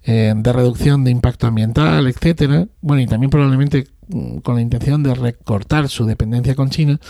em, 0.02 0.42
de 0.42 0.52
reducción 0.52 1.04
de 1.04 1.10
impacto 1.12 1.46
ambiental, 1.46 2.06
etcétera, 2.08 2.66
bueno, 2.82 3.02
y 3.02 3.06
también 3.06 3.30
probablemente 3.30 3.86
Mm, 4.08 4.38
con 4.38 4.54
la 4.54 4.60
intención 4.60 5.02
de 5.02 5.14
recortar 5.14 5.88
su 5.88 6.06
dependencia 6.06 6.54
con 6.54 6.70
China, 6.70 7.00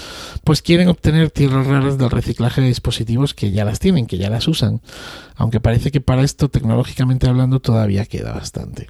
pues 0.45 0.63
quieren 0.63 0.89
obtener 0.89 1.31
tierras 1.31 1.67
raras 1.67 1.99
del 1.99 2.11
reciclaje 2.11 2.63
de 2.63 2.69
dispositivos 2.69 3.35
que 3.35 3.51
ya 3.51 3.67
las 3.67 3.81
tienen, 3.81 4.07
que 4.07 4.17
ya 4.17 4.31
las 4.31 4.49
usan, 4.49 4.81
aunque 5.35 5.61
parece 5.61 5.91
que 5.91 6.01
para 6.01 6.23
esto 6.23 6.49
tecnológicamente 6.49 7.29
hablando 7.29 7.61
todavía 7.61 8.07
queda 8.07 8.33
bastante. 8.33 8.87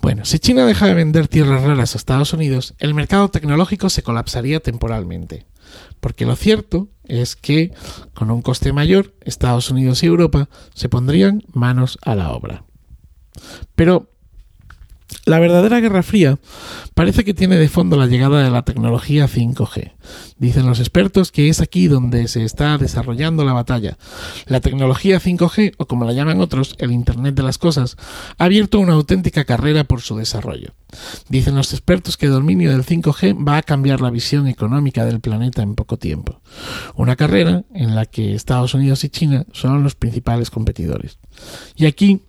Bueno, 0.00 0.24
si 0.24 0.38
China 0.38 0.66
deja 0.66 0.86
de 0.86 0.94
vender 0.94 1.28
tierras 1.28 1.62
raras 1.62 1.94
a 1.94 1.98
Estados 1.98 2.32
Unidos, 2.32 2.74
el 2.78 2.94
mercado 2.94 3.28
tecnológico 3.28 3.90
se 3.90 4.02
colapsaría 4.02 4.60
temporalmente. 4.60 5.46
Porque 6.00 6.26
lo 6.26 6.36
cierto 6.36 6.88
es 7.04 7.34
que, 7.36 7.72
con 8.14 8.30
un 8.30 8.42
coste 8.42 8.72
mayor, 8.72 9.14
Estados 9.22 9.70
Unidos 9.70 10.02
y 10.02 10.06
Europa 10.06 10.48
se 10.74 10.88
pondrían 10.88 11.42
manos 11.52 11.98
a 12.02 12.14
la 12.14 12.30
obra. 12.30 12.64
Pero 13.74 14.15
la 15.24 15.38
verdadera 15.38 15.80
Guerra 15.80 16.02
Fría 16.02 16.38
parece 16.94 17.24
que 17.24 17.34
tiene 17.34 17.56
de 17.56 17.68
fondo 17.68 17.96
la 17.96 18.06
llegada 18.06 18.42
de 18.42 18.50
la 18.50 18.62
tecnología 18.62 19.26
5G. 19.26 19.92
Dicen 20.38 20.66
los 20.66 20.80
expertos 20.80 21.32
que 21.32 21.48
es 21.48 21.60
aquí 21.60 21.88
donde 21.88 22.28
se 22.28 22.44
está 22.44 22.78
desarrollando 22.78 23.44
la 23.44 23.52
batalla. 23.52 23.96
La 24.46 24.60
tecnología 24.60 25.20
5G, 25.20 25.74
o 25.78 25.86
como 25.86 26.04
la 26.04 26.12
llaman 26.12 26.40
otros, 26.40 26.74
el 26.78 26.92
Internet 26.92 27.34
de 27.34 27.42
las 27.42 27.58
Cosas, 27.58 27.96
ha 28.38 28.44
abierto 28.44 28.78
una 28.78 28.94
auténtica 28.94 29.44
carrera 29.44 29.84
por 29.84 30.00
su 30.00 30.16
desarrollo. 30.16 30.74
Dicen 31.28 31.56
los 31.56 31.72
expertos 31.72 32.16
que 32.16 32.26
el 32.26 32.32
dominio 32.32 32.70
del 32.70 32.84
5G 32.84 33.46
va 33.46 33.56
a 33.58 33.62
cambiar 33.62 34.00
la 34.00 34.10
visión 34.10 34.46
económica 34.46 35.04
del 35.04 35.20
planeta 35.20 35.62
en 35.62 35.74
poco 35.74 35.96
tiempo. 35.96 36.40
Una 36.94 37.16
carrera 37.16 37.64
en 37.74 37.94
la 37.94 38.06
que 38.06 38.34
Estados 38.34 38.74
Unidos 38.74 39.04
y 39.04 39.08
China 39.08 39.44
son 39.52 39.82
los 39.82 39.94
principales 39.94 40.50
competidores. 40.50 41.18
Y 41.76 41.86
aquí 41.86 42.22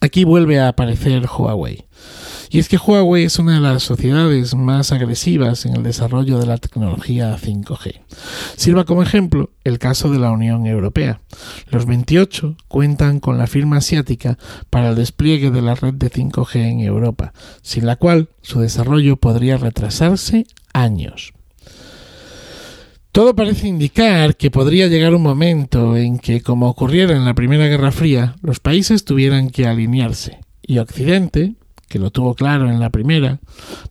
Aquí 0.00 0.24
vuelve 0.24 0.60
a 0.60 0.68
aparecer 0.68 1.26
Huawei. 1.26 1.86
Y 2.50 2.58
es 2.58 2.68
que 2.68 2.76
Huawei 2.76 3.24
es 3.24 3.38
una 3.38 3.54
de 3.54 3.60
las 3.60 3.82
sociedades 3.82 4.54
más 4.54 4.92
agresivas 4.92 5.64
en 5.64 5.74
el 5.74 5.82
desarrollo 5.82 6.38
de 6.38 6.46
la 6.46 6.58
tecnología 6.58 7.34
5G. 7.38 8.00
Sirva 8.56 8.84
como 8.84 9.02
ejemplo 9.02 9.50
el 9.64 9.78
caso 9.78 10.10
de 10.10 10.18
la 10.18 10.30
Unión 10.30 10.66
Europea. 10.66 11.22
Los 11.70 11.86
28 11.86 12.56
cuentan 12.68 13.20
con 13.20 13.38
la 13.38 13.46
firma 13.46 13.78
asiática 13.78 14.38
para 14.68 14.90
el 14.90 14.96
despliegue 14.96 15.50
de 15.50 15.62
la 15.62 15.74
red 15.74 15.94
de 15.94 16.10
5G 16.10 16.56
en 16.56 16.80
Europa, 16.80 17.32
sin 17.62 17.86
la 17.86 17.96
cual 17.96 18.28
su 18.42 18.60
desarrollo 18.60 19.16
podría 19.16 19.56
retrasarse 19.56 20.46
años. 20.74 21.32
Todo 23.12 23.36
parece 23.36 23.68
indicar 23.68 24.36
que 24.36 24.50
podría 24.50 24.86
llegar 24.86 25.14
un 25.14 25.22
momento 25.22 25.98
en 25.98 26.18
que, 26.18 26.40
como 26.40 26.70
ocurriera 26.70 27.14
en 27.14 27.26
la 27.26 27.34
Primera 27.34 27.66
Guerra 27.66 27.92
Fría, 27.92 28.36
los 28.40 28.58
países 28.58 29.04
tuvieran 29.04 29.50
que 29.50 29.66
alinearse, 29.66 30.40
y 30.62 30.78
Occidente, 30.78 31.56
que 31.88 31.98
lo 31.98 32.10
tuvo 32.10 32.34
claro 32.34 32.70
en 32.70 32.80
la 32.80 32.88
primera, 32.88 33.38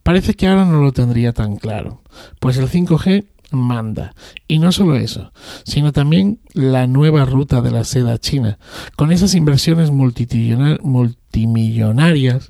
parece 0.02 0.34
que 0.34 0.48
ahora 0.48 0.66
no 0.66 0.82
lo 0.82 0.92
tendría 0.92 1.34
tan 1.34 1.58
claro, 1.58 2.02
pues 2.40 2.58
el 2.58 2.68
5G 2.68 3.26
manda. 3.52 4.16
Y 4.48 4.58
no 4.58 4.72
solo 4.72 4.96
eso, 4.96 5.32
sino 5.66 5.92
también 5.92 6.40
la 6.54 6.88
nueva 6.88 7.26
ruta 7.26 7.62
de 7.62 7.70
la 7.70 7.84
seda 7.84 8.18
china, 8.18 8.58
con 8.96 9.12
esas 9.12 9.36
inversiones 9.36 9.92
multimillonarias 9.92 12.50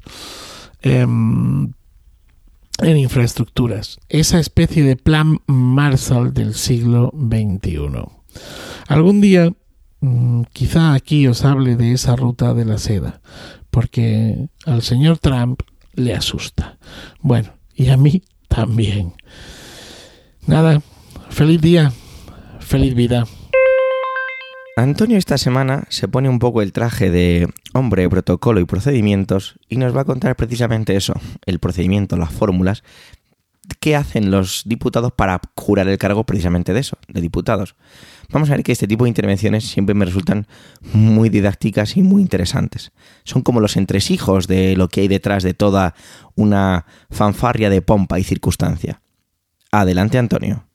em, 0.82 1.74
en 2.82 2.98
infraestructuras, 2.98 4.00
esa 4.10 4.40
especie 4.40 4.84
de 4.84 4.96
plan 4.96 5.40
Marshall 5.48 6.34
del 6.34 6.54
siglo 6.54 7.14
XXI. 7.14 8.08
Algún 8.88 9.22
día, 9.22 9.52
mm, 10.02 10.44
quizá 10.52 10.94
aquí 10.94 11.28
os 11.28 11.46
hable 11.46 11.76
de 11.76 11.94
esa 11.94 12.16
ruta 12.16 12.54
de 12.54 12.66
la 12.66 12.78
seda, 12.78 13.22
porque 13.70 14.50
al 14.66 14.82
señor 14.82 15.20
Trump 15.20 15.62
le 15.94 16.14
asusta. 16.14 16.78
Bueno, 17.22 17.54
y 17.76 17.90
a 17.90 17.98
mí 17.98 18.24
también. 18.48 19.14
Nada, 20.48 20.82
feliz 21.30 21.62
día, 21.62 21.94
feliz 22.60 22.96
vida. 22.96 23.26
Antonio 24.76 25.18
esta 25.18 25.38
semana 25.38 25.86
se 25.90 26.08
pone 26.08 26.30
un 26.30 26.40
poco 26.40 26.62
el 26.62 26.72
traje 26.72 27.12
de 27.12 27.48
hombre 27.74 28.10
protocolo 28.10 28.60
y 28.60 28.66
procedimientos 28.66 29.60
y 29.70 29.78
nos 29.78 29.96
va 29.96 30.02
a 30.02 30.06
contar 30.06 30.36
precisamente 30.36 30.96
eso, 30.96 31.14
el 31.46 31.60
procedimiento, 31.60 32.18
las 32.18 32.32
fórmulas, 32.32 32.84
qué 33.80 33.96
hacen 33.96 34.32
los 34.32 34.64
diputados 34.66 35.12
para 35.12 35.40
jurar 35.56 35.88
el 35.88 35.98
cargo 35.98 36.26
precisamente 36.26 36.74
de 36.74 36.80
eso, 36.80 36.98
de 37.08 37.22
diputados. 37.22 37.76
Vamos 38.32 38.50
a 38.50 38.54
ver 38.54 38.64
que 38.64 38.72
este 38.72 38.88
tipo 38.88 39.06
de 39.06 39.10
intervenciones 39.10 39.68
siempre 39.68 39.96
me 39.96 40.06
resultan 40.06 40.48
muy 40.94 41.30
didácticas 41.30 41.98
y 41.98 42.02
muy 42.02 42.22
interesantes. 42.22 42.92
Son 43.24 43.42
como 43.42 43.60
los 43.60 43.78
entresijos 43.78 44.48
de 44.48 44.76
lo 44.76 44.88
que 44.88 45.02
hay 45.02 45.08
detrás 45.08 45.44
de 45.44 45.54
toda 45.54 45.96
una 46.36 46.86
fanfarria 47.10 47.70
de 47.70 47.82
pompa 47.82 48.20
y 48.20 48.24
circunstancia. 48.24 49.02
Adelante, 49.72 50.18
Antonio. 50.18 50.71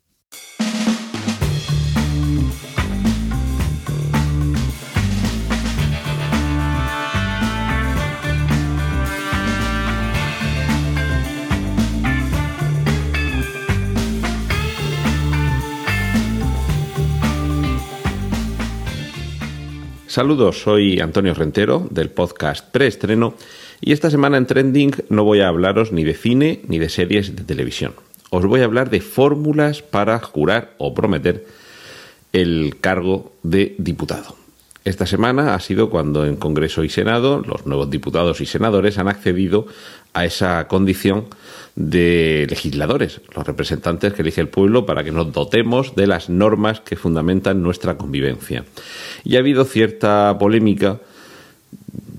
Saludos, 20.16 20.62
soy 20.62 20.98
Antonio 21.00 21.34
Rentero 21.34 21.86
del 21.90 22.08
podcast 22.08 22.70
Preestreno 22.70 23.34
y 23.82 23.92
esta 23.92 24.08
semana 24.08 24.38
en 24.38 24.46
Trending 24.46 24.92
no 25.10 25.24
voy 25.24 25.40
a 25.40 25.48
hablaros 25.48 25.92
ni 25.92 26.04
de 26.04 26.14
cine 26.14 26.62
ni 26.68 26.78
de 26.78 26.88
series 26.88 27.36
de 27.36 27.44
televisión. 27.44 27.92
Os 28.30 28.46
voy 28.46 28.62
a 28.62 28.64
hablar 28.64 28.88
de 28.88 29.02
fórmulas 29.02 29.82
para 29.82 30.18
jurar 30.20 30.72
o 30.78 30.94
prometer 30.94 31.44
el 32.32 32.76
cargo 32.80 33.34
de 33.42 33.74
diputado. 33.76 34.45
Esta 34.86 35.04
semana 35.04 35.56
ha 35.56 35.58
sido 35.58 35.90
cuando 35.90 36.24
en 36.26 36.36
Congreso 36.36 36.84
y 36.84 36.88
Senado 36.88 37.42
los 37.44 37.66
nuevos 37.66 37.90
diputados 37.90 38.40
y 38.40 38.46
senadores 38.46 38.98
han 38.98 39.08
accedido 39.08 39.66
a 40.12 40.24
esa 40.24 40.68
condición 40.68 41.24
de 41.74 42.46
legisladores, 42.48 43.20
los 43.34 43.44
representantes 43.44 44.12
que 44.12 44.22
elige 44.22 44.40
el 44.40 44.48
pueblo 44.48 44.86
para 44.86 45.02
que 45.02 45.10
nos 45.10 45.32
dotemos 45.32 45.96
de 45.96 46.06
las 46.06 46.30
normas 46.30 46.78
que 46.78 46.94
fundamentan 46.94 47.64
nuestra 47.64 47.96
convivencia. 47.98 48.64
Y 49.24 49.34
ha 49.34 49.40
habido 49.40 49.64
cierta 49.64 50.36
polémica, 50.38 51.00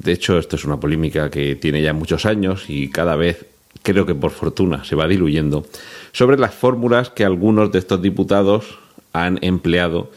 de 0.03 0.11
hecho 0.11 0.37
esto 0.37 0.57
es 0.57 0.65
una 0.65 0.77
polémica 0.77 1.31
que 1.31 1.55
tiene 1.55 1.81
ya 1.81 1.93
muchos 1.93 2.25
años 2.25 2.65
y 2.67 2.89
cada 2.89 3.15
vez 3.15 3.45
creo 3.81 4.05
que 4.05 4.13
por 4.13 4.31
fortuna 4.31 4.83
se 4.83 4.97
va 4.97 5.07
diluyendo, 5.07 5.65
sobre 6.11 6.37
las 6.37 6.53
fórmulas 6.53 7.11
que 7.11 7.23
algunos 7.23 7.71
de 7.71 7.79
estos 7.79 8.01
diputados 8.01 8.77
han 9.13 9.39
empleado 9.41 10.11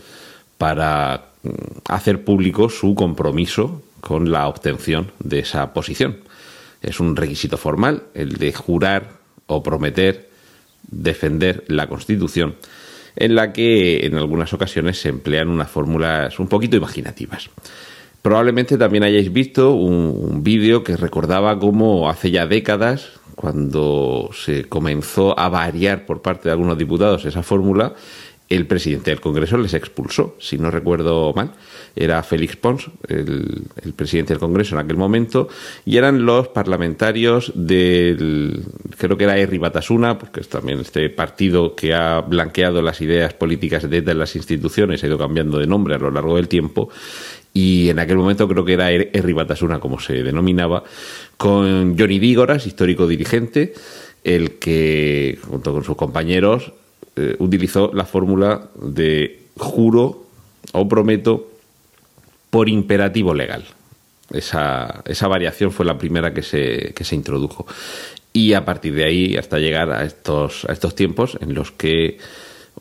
para 0.58 1.29
hacer 1.88 2.24
público 2.24 2.68
su 2.68 2.94
compromiso 2.94 3.82
con 4.00 4.30
la 4.30 4.48
obtención 4.48 5.12
de 5.18 5.40
esa 5.40 5.72
posición. 5.72 6.18
Es 6.82 7.00
un 7.00 7.16
requisito 7.16 7.56
formal 7.56 8.04
el 8.14 8.36
de 8.36 8.52
jurar 8.52 9.10
o 9.46 9.62
prometer 9.62 10.30
defender 10.90 11.64
la 11.68 11.88
Constitución, 11.88 12.56
en 13.16 13.34
la 13.34 13.52
que 13.52 14.06
en 14.06 14.16
algunas 14.16 14.52
ocasiones 14.52 15.00
se 15.00 15.08
emplean 15.08 15.48
unas 15.48 15.70
fórmulas 15.70 16.38
un 16.38 16.48
poquito 16.48 16.76
imaginativas. 16.76 17.50
Probablemente 18.22 18.76
también 18.76 19.04
hayáis 19.04 19.32
visto 19.32 19.72
un, 19.72 20.42
vídeo 20.42 20.84
que 20.84 20.96
recordaba 20.96 21.58
cómo 21.58 22.08
hace 22.10 22.30
ya 22.30 22.46
décadas, 22.46 23.12
cuando 23.34 24.30
se 24.34 24.64
comenzó 24.64 25.38
a 25.38 25.48
variar 25.48 26.04
por 26.04 26.20
parte 26.20 26.48
de 26.48 26.52
algunos 26.52 26.76
diputados 26.76 27.24
esa 27.24 27.42
fórmula, 27.42 27.94
el 28.50 28.66
presidente 28.66 29.12
del 29.12 29.20
Congreso 29.20 29.56
les 29.56 29.74
expulsó, 29.74 30.34
si 30.40 30.58
no 30.58 30.72
recuerdo 30.72 31.32
mal. 31.32 31.52
Era 31.94 32.22
Félix 32.24 32.56
Pons, 32.56 32.90
el, 33.08 33.64
presidente 33.94 34.32
del 34.32 34.40
Congreso 34.40 34.74
en 34.74 34.84
aquel 34.84 34.96
momento, 34.96 35.48
y 35.84 35.96
eran 35.96 36.26
los 36.26 36.48
parlamentarios 36.48 37.52
del, 37.54 38.64
creo 38.98 39.16
que 39.16 39.24
era 39.24 39.38
Erri 39.38 39.58
Batasuna, 39.58 40.18
porque 40.18 40.40
es 40.40 40.48
también 40.48 40.80
este 40.80 41.08
partido 41.10 41.76
que 41.76 41.94
ha 41.94 42.20
blanqueado 42.20 42.82
las 42.82 43.00
ideas 43.00 43.34
políticas 43.34 43.88
de 43.88 44.14
las 44.14 44.34
instituciones, 44.34 45.02
ha 45.02 45.06
ido 45.06 45.18
cambiando 45.18 45.58
de 45.58 45.66
nombre 45.66 45.94
a 45.94 45.98
lo 45.98 46.10
largo 46.10 46.36
del 46.36 46.48
tiempo, 46.48 46.90
y 47.52 47.88
en 47.88 47.98
aquel 47.98 48.16
momento 48.16 48.48
creo 48.48 48.64
que 48.64 48.74
era 48.74 48.90
Erri 48.90 49.32
Batasuna, 49.32 49.78
como 49.78 50.00
se 50.00 50.22
denominaba, 50.22 50.82
con 51.36 51.96
Johnny 51.96 52.18
Dígoras, 52.18 52.66
histórico 52.66 53.06
dirigente, 53.06 53.74
el 54.24 54.58
que, 54.58 55.38
junto 55.48 55.72
con 55.72 55.84
sus 55.84 55.96
compañeros, 55.96 56.72
eh, 57.16 57.36
utilizó 57.38 57.90
la 57.92 58.04
fórmula 58.04 58.68
de 58.80 59.42
juro 59.56 60.24
o 60.72 60.88
prometo 60.88 61.50
por 62.50 62.68
imperativo 62.68 63.34
legal. 63.34 63.64
Esa, 64.32 65.02
esa 65.06 65.28
variación 65.28 65.72
fue 65.72 65.84
la 65.84 65.98
primera 65.98 66.32
que 66.32 66.42
se, 66.42 66.92
que 66.94 67.04
se 67.04 67.16
introdujo. 67.16 67.66
Y 68.32 68.52
a 68.52 68.64
partir 68.64 68.94
de 68.94 69.04
ahí, 69.04 69.36
hasta 69.36 69.58
llegar 69.58 69.90
a 69.90 70.04
estos, 70.04 70.64
a 70.66 70.72
estos 70.72 70.94
tiempos 70.94 71.36
en 71.40 71.54
los 71.54 71.72
que 71.72 72.18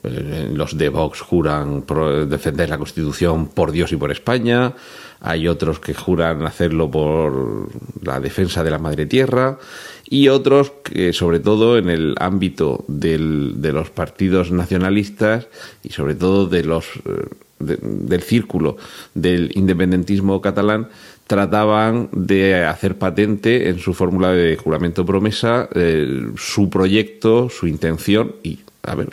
los 0.03 0.77
de 0.77 0.89
Vox 0.89 1.21
juran 1.21 1.83
defender 2.29 2.69
la 2.69 2.77
Constitución 2.77 3.47
por 3.47 3.71
Dios 3.71 3.91
y 3.91 3.97
por 3.97 4.11
España, 4.11 4.73
hay 5.21 5.47
otros 5.47 5.79
que 5.79 5.93
juran 5.93 6.45
hacerlo 6.45 6.89
por 6.89 7.69
la 8.01 8.19
defensa 8.19 8.63
de 8.63 8.71
la 8.71 8.79
madre 8.79 9.05
tierra. 9.05 9.59
Y 10.05 10.29
otros 10.29 10.71
que 10.83 11.13
sobre 11.13 11.39
todo 11.39 11.77
en 11.77 11.89
el 11.89 12.15
ámbito 12.19 12.85
del, 12.87 13.61
de 13.61 13.73
los 13.73 13.89
partidos 13.89 14.51
nacionalistas 14.51 15.47
y 15.83 15.89
sobre 15.89 16.15
todo 16.15 16.47
de 16.47 16.63
los 16.63 16.85
eh, 17.05 17.27
del 17.59 18.21
círculo 18.21 18.77
del 19.13 19.51
independentismo 19.53 20.41
catalán 20.41 20.87
trataban 21.27 22.09
de 22.13 22.63
hacer 22.65 22.97
patente 22.97 23.69
en 23.69 23.79
su 23.79 23.93
fórmula 23.93 24.31
de 24.31 24.55
juramento 24.55 25.05
promesa 25.05 25.67
eh, 25.75 26.31
su 26.37 26.69
proyecto, 26.69 27.49
su 27.49 27.67
intención 27.67 28.35
y 28.43 28.59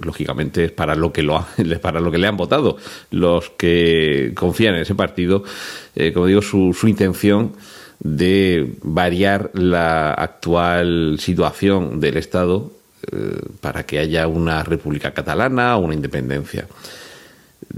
lógicamente 0.01 0.65
es 0.65 0.73
para 0.73 0.95
lo 0.95 1.13
que 1.13 1.23
lo 1.23 1.45
para 1.83 2.01
lo 2.01 2.11
que 2.11 2.19
le 2.19 2.27
han 2.27 2.37
votado 2.37 2.77
los 3.11 3.51
que 3.51 4.33
confían 4.35 4.75
en 4.75 4.83
ese 4.83 4.95
partido, 4.95 5.45
eh, 5.95 6.13
como 6.13 6.27
digo, 6.27 6.43
su, 6.43 6.73
su 6.73 6.89
intención 6.89 7.53
de 8.01 8.75
variar 8.83 9.51
la 9.55 10.13
actual 10.13 11.17
situación 11.19 12.01
del 12.01 12.17
Estado 12.17 12.71
eh, 13.11 13.41
para 13.61 13.87
que 13.87 13.99
haya 13.99 14.27
una 14.27 14.63
república 14.63 15.13
catalana 15.13 15.77
o 15.77 15.81
una 15.81 15.95
independencia 15.95 16.67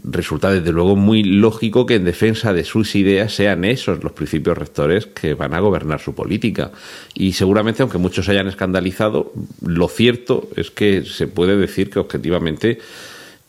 resulta 0.04 0.50
desde 0.50 0.73
luego 0.73 0.97
muy 0.97 1.23
lógico 1.23 1.87
que 1.87 1.97
en 1.97 2.04
defensa 2.04 2.52
de 2.52 2.64
sus 2.64 2.94
ideas 2.94 3.32
sean 3.35 3.64
esos 3.64 4.02
los 4.02 4.12
principios 4.12 4.56
rectores 4.56 5.06
que 5.06 5.35
van 5.35 5.54
a 5.54 5.61
gobernar 5.61 6.00
su 6.00 6.14
política. 6.14 6.70
Y 7.14 7.32
seguramente, 7.32 7.82
aunque 7.82 7.99
muchos 7.99 8.26
se 8.26 8.32
hayan 8.32 8.49
escandalizado, 8.49 9.33
lo 9.64 9.88
cierto 9.88 10.48
es 10.57 10.70
que 10.70 11.05
se 11.05 11.26
puede 11.26 11.57
decir 11.57 11.90
que 11.90 11.98
objetivamente 11.98 12.79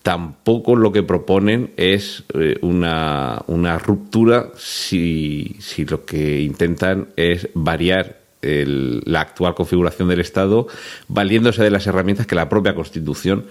tampoco 0.03 0.75
lo 0.75 0.91
que 0.91 1.03
proponen 1.03 1.71
es 1.75 2.23
eh, 2.33 2.57
una, 2.61 3.41
una, 3.47 3.77
ruptura 3.77 4.51
si, 4.55 5.57
si, 5.59 5.85
lo 5.85 6.05
que 6.05 6.41
intentan 6.41 7.09
es 7.17 7.49
variar 7.53 8.19
la 8.41 9.19
actual 9.19 9.53
configuración 9.53 10.07
del 10.07 10.21
Estado 10.21 10.67
valiéndose 11.09 11.61
de 11.61 11.71
las 11.71 11.85
herramientas 11.87 12.25
que 12.25 12.35
la 12.35 12.47
propia 12.47 12.73
Constitución 12.73 13.45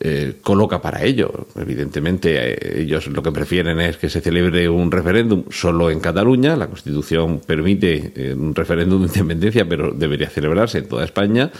eh, 0.00 0.38
coloca 0.42 0.80
para 0.80 1.04
ello. 1.04 1.46
Evidentemente, 1.54 2.34
eh, 2.34 2.82
ellos 2.82 3.06
lo 3.08 3.22
que 3.22 3.30
prefieren 3.30 3.78
es 3.80 3.98
que 3.98 4.08
se 4.08 4.20
celebre 4.20 4.68
un 4.68 4.90
referéndum 4.90 5.44
solo 5.50 5.90
en 5.90 6.00
Cataluña. 6.00 6.56
La 6.56 6.68
Constitución 6.68 7.40
permite 7.46 8.12
eh, 8.16 8.34
un 8.34 8.54
referéndum 8.54 9.02
de 9.02 9.08
independencia, 9.08 9.68
pero 9.68 9.92
debería 9.92 10.30
celebrarse 10.30 10.78
en 10.78 10.88
toda 10.88 11.04
España. 11.04 11.50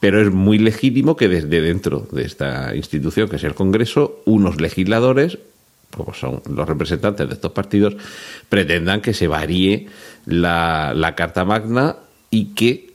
Pero 0.00 0.20
es 0.20 0.30
muy 0.30 0.58
legítimo 0.58 1.16
que 1.16 1.28
desde 1.28 1.60
dentro 1.60 2.06
de 2.12 2.22
esta 2.22 2.76
institución, 2.76 3.28
que 3.28 3.36
es 3.36 3.44
el 3.44 3.54
Congreso, 3.54 4.22
unos 4.26 4.60
legisladores, 4.60 5.38
como 5.90 6.14
son 6.14 6.42
los 6.48 6.68
representantes 6.68 7.26
de 7.26 7.34
estos 7.34 7.50
partidos, 7.52 7.96
pretendan 8.48 9.00
que 9.00 9.14
se 9.14 9.26
varíe 9.26 9.88
la, 10.24 10.92
la 10.94 11.16
Carta 11.16 11.44
Magna 11.44 11.96
y 12.30 12.54
que, 12.54 12.94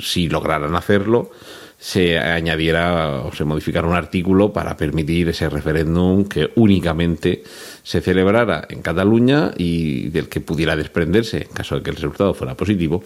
si 0.00 0.28
lograran 0.28 0.76
hacerlo, 0.76 1.32
se 1.78 2.18
añadiera 2.18 3.22
o 3.22 3.32
se 3.32 3.44
modificara 3.44 3.86
un 3.86 3.94
artículo 3.94 4.52
para 4.52 4.76
permitir 4.76 5.28
ese 5.28 5.48
referéndum 5.48 6.24
que 6.24 6.50
únicamente 6.56 7.42
se 7.82 8.00
celebrara 8.00 8.66
en 8.68 8.80
Cataluña 8.80 9.52
y 9.56 10.08
del 10.08 10.28
que 10.28 10.40
pudiera 10.40 10.74
desprenderse, 10.74 11.42
en 11.42 11.54
caso 11.54 11.76
de 11.76 11.82
que 11.82 11.90
el 11.90 11.96
resultado 11.96 12.34
fuera 12.34 12.54
positivo, 12.54 13.02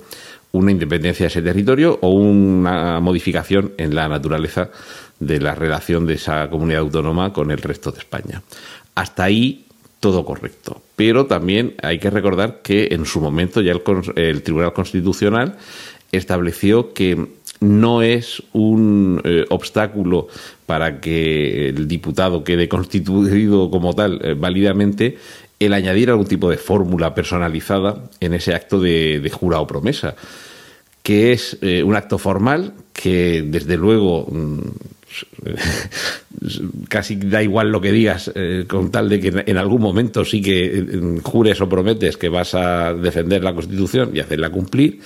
una 0.52 0.70
independencia 0.70 1.24
de 1.24 1.28
ese 1.28 1.42
territorio 1.42 1.98
o 2.00 2.10
una 2.10 3.00
modificación 3.00 3.72
en 3.76 3.94
la 3.94 4.08
naturaleza 4.08 4.70
de 5.18 5.40
la 5.40 5.54
relación 5.54 6.06
de 6.06 6.14
esa 6.14 6.48
comunidad 6.48 6.80
autónoma 6.80 7.32
con 7.32 7.50
el 7.50 7.58
resto 7.58 7.90
de 7.92 7.98
España. 7.98 8.42
Hasta 8.94 9.24
ahí 9.24 9.66
todo 10.00 10.24
correcto. 10.24 10.80
Pero 10.96 11.26
también 11.26 11.74
hay 11.82 11.98
que 11.98 12.10
recordar 12.10 12.62
que 12.62 12.88
en 12.92 13.04
su 13.04 13.20
momento 13.20 13.60
ya 13.60 13.72
el, 13.72 13.82
el 14.16 14.42
Tribunal 14.42 14.72
Constitucional 14.72 15.56
estableció 16.12 16.92
que 16.92 17.26
no 17.60 18.02
es 18.02 18.42
un 18.52 19.20
eh, 19.24 19.44
obstáculo 19.50 20.28
para 20.66 21.00
que 21.00 21.68
el 21.68 21.86
diputado 21.86 22.42
quede 22.42 22.68
constituido 22.68 23.70
como 23.70 23.94
tal 23.94 24.20
eh, 24.24 24.34
válidamente 24.34 25.18
el 25.58 25.74
añadir 25.74 26.08
algún 26.08 26.26
tipo 26.26 26.48
de 26.48 26.56
fórmula 26.56 27.14
personalizada 27.14 28.08
en 28.20 28.32
ese 28.32 28.54
acto 28.54 28.80
de, 28.80 29.30
jura 29.30 29.60
o 29.60 29.66
promesa, 29.66 30.16
que 31.02 31.32
es 31.32 31.58
eh, 31.60 31.82
un 31.82 31.96
acto 31.96 32.16
formal 32.16 32.72
que 32.94 33.44
desde 33.46 33.76
luego 33.76 34.26
mm, 34.30 34.58
casi 36.88 37.16
da 37.16 37.42
igual 37.42 37.70
lo 37.70 37.80
que 37.80 37.92
digas 37.92 38.32
con 38.68 38.90
tal 38.90 39.08
de 39.08 39.20
que 39.20 39.44
en 39.46 39.56
algún 39.56 39.82
momento 39.82 40.24
sí 40.24 40.40
que 40.40 41.20
jures 41.22 41.60
o 41.60 41.68
prometes 41.68 42.16
que 42.16 42.28
vas 42.28 42.54
a 42.54 42.94
defender 42.94 43.42
la 43.42 43.54
Constitución 43.54 44.10
y 44.14 44.20
hacerla 44.20 44.50
cumplir. 44.50 45.00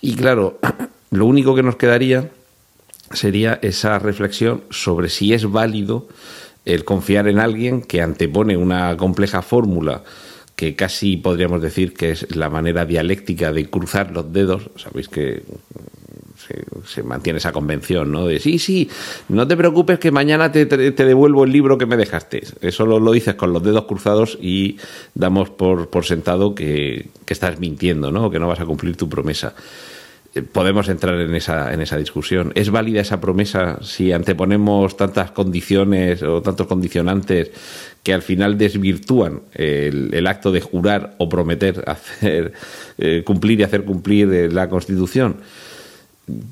Y 0.00 0.14
claro, 0.14 0.58
lo 1.10 1.26
único 1.26 1.54
que 1.54 1.62
nos 1.62 1.76
quedaría 1.76 2.30
sería 3.12 3.58
esa 3.62 3.98
reflexión 3.98 4.62
sobre 4.70 5.08
si 5.08 5.32
es 5.32 5.50
válido 5.50 6.08
el 6.64 6.84
confiar 6.84 7.28
en 7.28 7.38
alguien 7.38 7.82
que 7.82 8.02
antepone 8.02 8.56
una 8.56 8.96
compleja 8.96 9.40
fórmula 9.42 10.02
que 10.54 10.74
casi 10.74 11.16
podríamos 11.16 11.62
decir 11.62 11.94
que 11.94 12.10
es 12.10 12.34
la 12.34 12.50
manera 12.50 12.84
dialéctica 12.84 13.52
de 13.52 13.70
cruzar 13.70 14.10
los 14.10 14.32
dedos. 14.32 14.70
Sabéis 14.76 15.08
que 15.08 15.44
se, 16.86 17.02
mantiene 17.02 17.38
esa 17.38 17.52
convención, 17.52 18.10
¿no? 18.10 18.26
De 18.26 18.40
sí, 18.40 18.58
sí, 18.58 18.88
no 19.28 19.46
te 19.46 19.56
preocupes 19.56 19.98
que 19.98 20.10
mañana 20.10 20.52
te, 20.52 20.66
devuelvo 20.66 21.44
el 21.44 21.52
libro 21.52 21.78
que 21.78 21.86
me 21.86 21.96
dejaste. 21.96 22.42
Eso 22.60 22.86
lo, 22.86 23.12
dices 23.12 23.34
con 23.34 23.52
los 23.52 23.62
dedos 23.62 23.84
cruzados 23.84 24.38
y 24.40 24.78
damos 25.14 25.50
por, 25.50 25.90
por 25.90 26.04
sentado 26.04 26.54
que, 26.54 27.08
que 27.24 27.32
estás 27.32 27.58
mintiendo, 27.58 28.10
¿no? 28.10 28.30
Que 28.30 28.38
no 28.38 28.48
vas 28.48 28.60
a 28.60 28.66
cumplir 28.66 28.96
tu 28.96 29.08
promesa. 29.08 29.54
Eh, 30.34 30.42
podemos 30.42 30.88
entrar 30.88 31.18
en 31.20 31.34
esa, 31.34 31.72
en 31.72 31.80
esa 31.80 31.96
discusión. 31.96 32.52
¿Es 32.54 32.70
válida 32.70 33.00
esa 33.00 33.20
promesa 33.20 33.78
si 33.82 34.12
anteponemos 34.12 34.96
tantas 34.96 35.30
condiciones 35.30 36.22
o 36.22 36.42
tantos 36.42 36.66
condicionantes 36.66 37.50
que 38.02 38.12
al 38.12 38.22
final 38.22 38.58
desvirtúan 38.58 39.42
el, 39.54 40.26
acto 40.26 40.52
de 40.52 40.60
jurar 40.60 41.14
o 41.18 41.28
prometer 41.28 41.82
hacer 41.86 42.52
eh, 42.98 43.22
cumplir 43.24 43.60
y 43.60 43.62
hacer 43.62 43.84
cumplir 43.84 44.32
eh, 44.32 44.50
la 44.50 44.68
Constitución? 44.68 45.36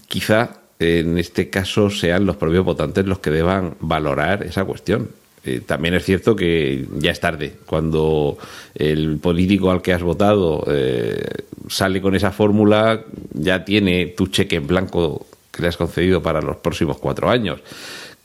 Quizá 0.08 0.50
en 0.78 1.18
este 1.18 1.48
caso 1.48 1.90
sean 1.90 2.26
los 2.26 2.36
propios 2.36 2.64
votantes 2.64 3.06
los 3.06 3.18
que 3.20 3.30
deban 3.30 3.74
valorar 3.80 4.42
esa 4.42 4.64
cuestión. 4.64 5.08
Eh, 5.44 5.60
también 5.64 5.94
es 5.94 6.04
cierto 6.04 6.34
que 6.34 6.86
ya 6.98 7.12
es 7.12 7.20
tarde. 7.20 7.54
Cuando 7.66 8.36
el 8.74 9.18
político 9.18 9.70
al 9.70 9.80
que 9.80 9.92
has 9.92 10.02
votado 10.02 10.64
eh, 10.66 11.24
sale 11.68 12.02
con 12.02 12.14
esa 12.14 12.32
fórmula, 12.32 13.00
ya 13.32 13.64
tiene 13.64 14.06
tu 14.06 14.26
cheque 14.26 14.56
en 14.56 14.66
blanco 14.66 15.26
que 15.52 15.62
le 15.62 15.68
has 15.68 15.76
concedido 15.76 16.20
para 16.20 16.42
los 16.42 16.56
próximos 16.56 16.98
cuatro 16.98 17.30
años. 17.30 17.60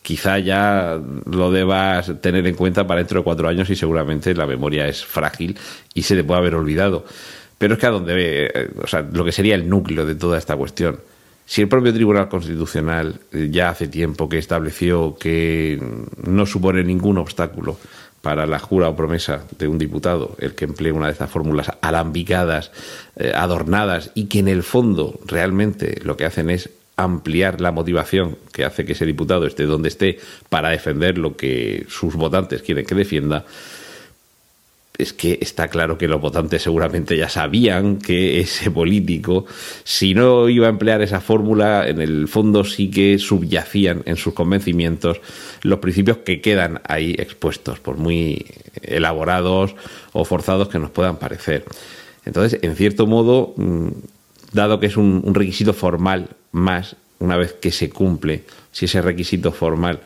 Quizá 0.02 0.40
ya 0.40 1.00
lo 1.26 1.52
debas 1.52 2.12
tener 2.22 2.46
en 2.48 2.56
cuenta 2.56 2.88
para 2.88 3.00
dentro 3.00 3.20
de 3.20 3.24
cuatro 3.24 3.48
años 3.48 3.70
y 3.70 3.76
seguramente 3.76 4.34
la 4.34 4.48
memoria 4.48 4.88
es 4.88 5.06
frágil 5.06 5.58
y 5.94 6.02
se 6.02 6.16
te 6.16 6.24
puede 6.24 6.40
haber 6.40 6.56
olvidado. 6.56 7.06
Pero 7.60 7.76
es 7.76 7.80
que 7.80 7.86
a 7.86 7.92
donde, 7.92 8.46
eh, 8.48 8.70
o 8.82 8.88
sea, 8.88 9.04
lo 9.04 9.24
que 9.24 9.32
sería 9.32 9.54
el 9.54 9.70
núcleo 9.70 10.08
de 10.08 10.16
toda 10.16 10.40
esta 10.40 10.58
cuestión 10.58 10.98
Si 11.52 11.62
el 11.62 11.68
propio 11.68 11.94
Tribunal 11.94 12.30
Constitucional 12.30 13.20
eh, 13.34 13.50
ya 13.52 13.68
hace 13.68 13.90
tiempo 13.90 14.30
que 14.30 14.38
estableció 14.38 15.18
que 15.20 15.84
no 16.26 16.46
supone 16.46 16.82
ningún 16.82 17.18
obstáculo 17.18 17.78
para 18.22 18.46
la 18.46 18.58
jura 18.58 18.88
o 18.88 18.96
promesa 18.96 19.44
de 19.60 19.68
un 19.68 19.78
diputado 19.78 20.38
el 20.40 20.56
que 20.56 20.64
emplee 20.64 20.94
una 20.94 21.08
de 21.08 21.12
estas 21.12 21.30
fórmulas 21.30 21.70
alambicadas, 21.82 22.72
eh, 23.18 23.34
adornadas 23.36 24.12
y 24.16 24.28
que 24.28 24.40
en 24.40 24.48
el 24.48 24.64
fondo 24.64 25.20
realmente 25.26 26.00
lo 26.06 26.16
que 26.16 26.24
hacen 26.24 26.50
es 26.50 26.70
ampliar 26.96 27.60
la 27.60 27.74
motivación 27.74 28.38
que 28.54 28.64
hace 28.64 28.86
que 28.86 28.94
ese 28.94 29.06
diputado 29.06 29.46
esté 29.46 29.66
donde 29.66 29.90
esté 29.90 30.20
para 30.48 30.70
defender 30.70 31.18
lo 31.18 31.36
que 31.36 31.86
sus 31.90 32.16
votantes 32.16 32.62
quieren 32.62 32.86
que 32.86 32.96
defienda, 32.96 33.44
es 34.98 35.14
que 35.14 35.40
está 35.42 35.68
claro 35.68 35.98
que 35.98 36.08
los 36.08 36.22
votantes 36.22 36.62
seguramente 36.62 37.18
ya 37.18 37.30
sabían 37.30 37.98
que 37.98 38.40
ese 38.40 38.70
político, 38.72 39.46
si 39.84 40.14
no 40.14 40.50
iba 40.50 40.68
a 40.68 40.70
emplear 40.70 41.02
esa 41.02 41.22
fórmula, 41.22 41.88
en 41.88 42.02
el 42.02 42.28
fondo 42.28 42.64
sí 42.64 42.92
que 42.92 43.18
subyacían 43.18 44.04
en 44.06 44.16
sus 44.16 44.34
convencimientos 44.34 45.22
los 45.64 45.80
principios 45.80 46.18
que 46.18 46.42
quedan 46.42 46.82
ahí 46.88 47.16
expuestos, 47.18 47.80
por 47.80 47.98
muy 47.98 48.46
elaborados 48.82 49.76
o 50.14 50.26
forzados 50.26 50.68
que 50.68 50.80
nos 50.80 50.92
puedan 50.92 51.18
parecer. 51.18 51.66
Entonces, 52.26 52.60
en 52.62 52.76
cierto 52.76 53.08
modo, 53.08 53.54
mm, 53.58 53.88
dado 54.52 54.80
que 54.80 54.88
es 54.88 54.98
un, 54.98 55.34
requisito 55.34 55.74
formal 55.74 56.30
más, 56.52 56.96
una 57.20 57.38
vez 57.38 57.54
que 57.54 57.72
se 57.72 57.90
cumple, 57.90 58.44
si 58.72 58.86
ese 58.86 59.02
requisito 59.02 59.52
formal 59.52 60.02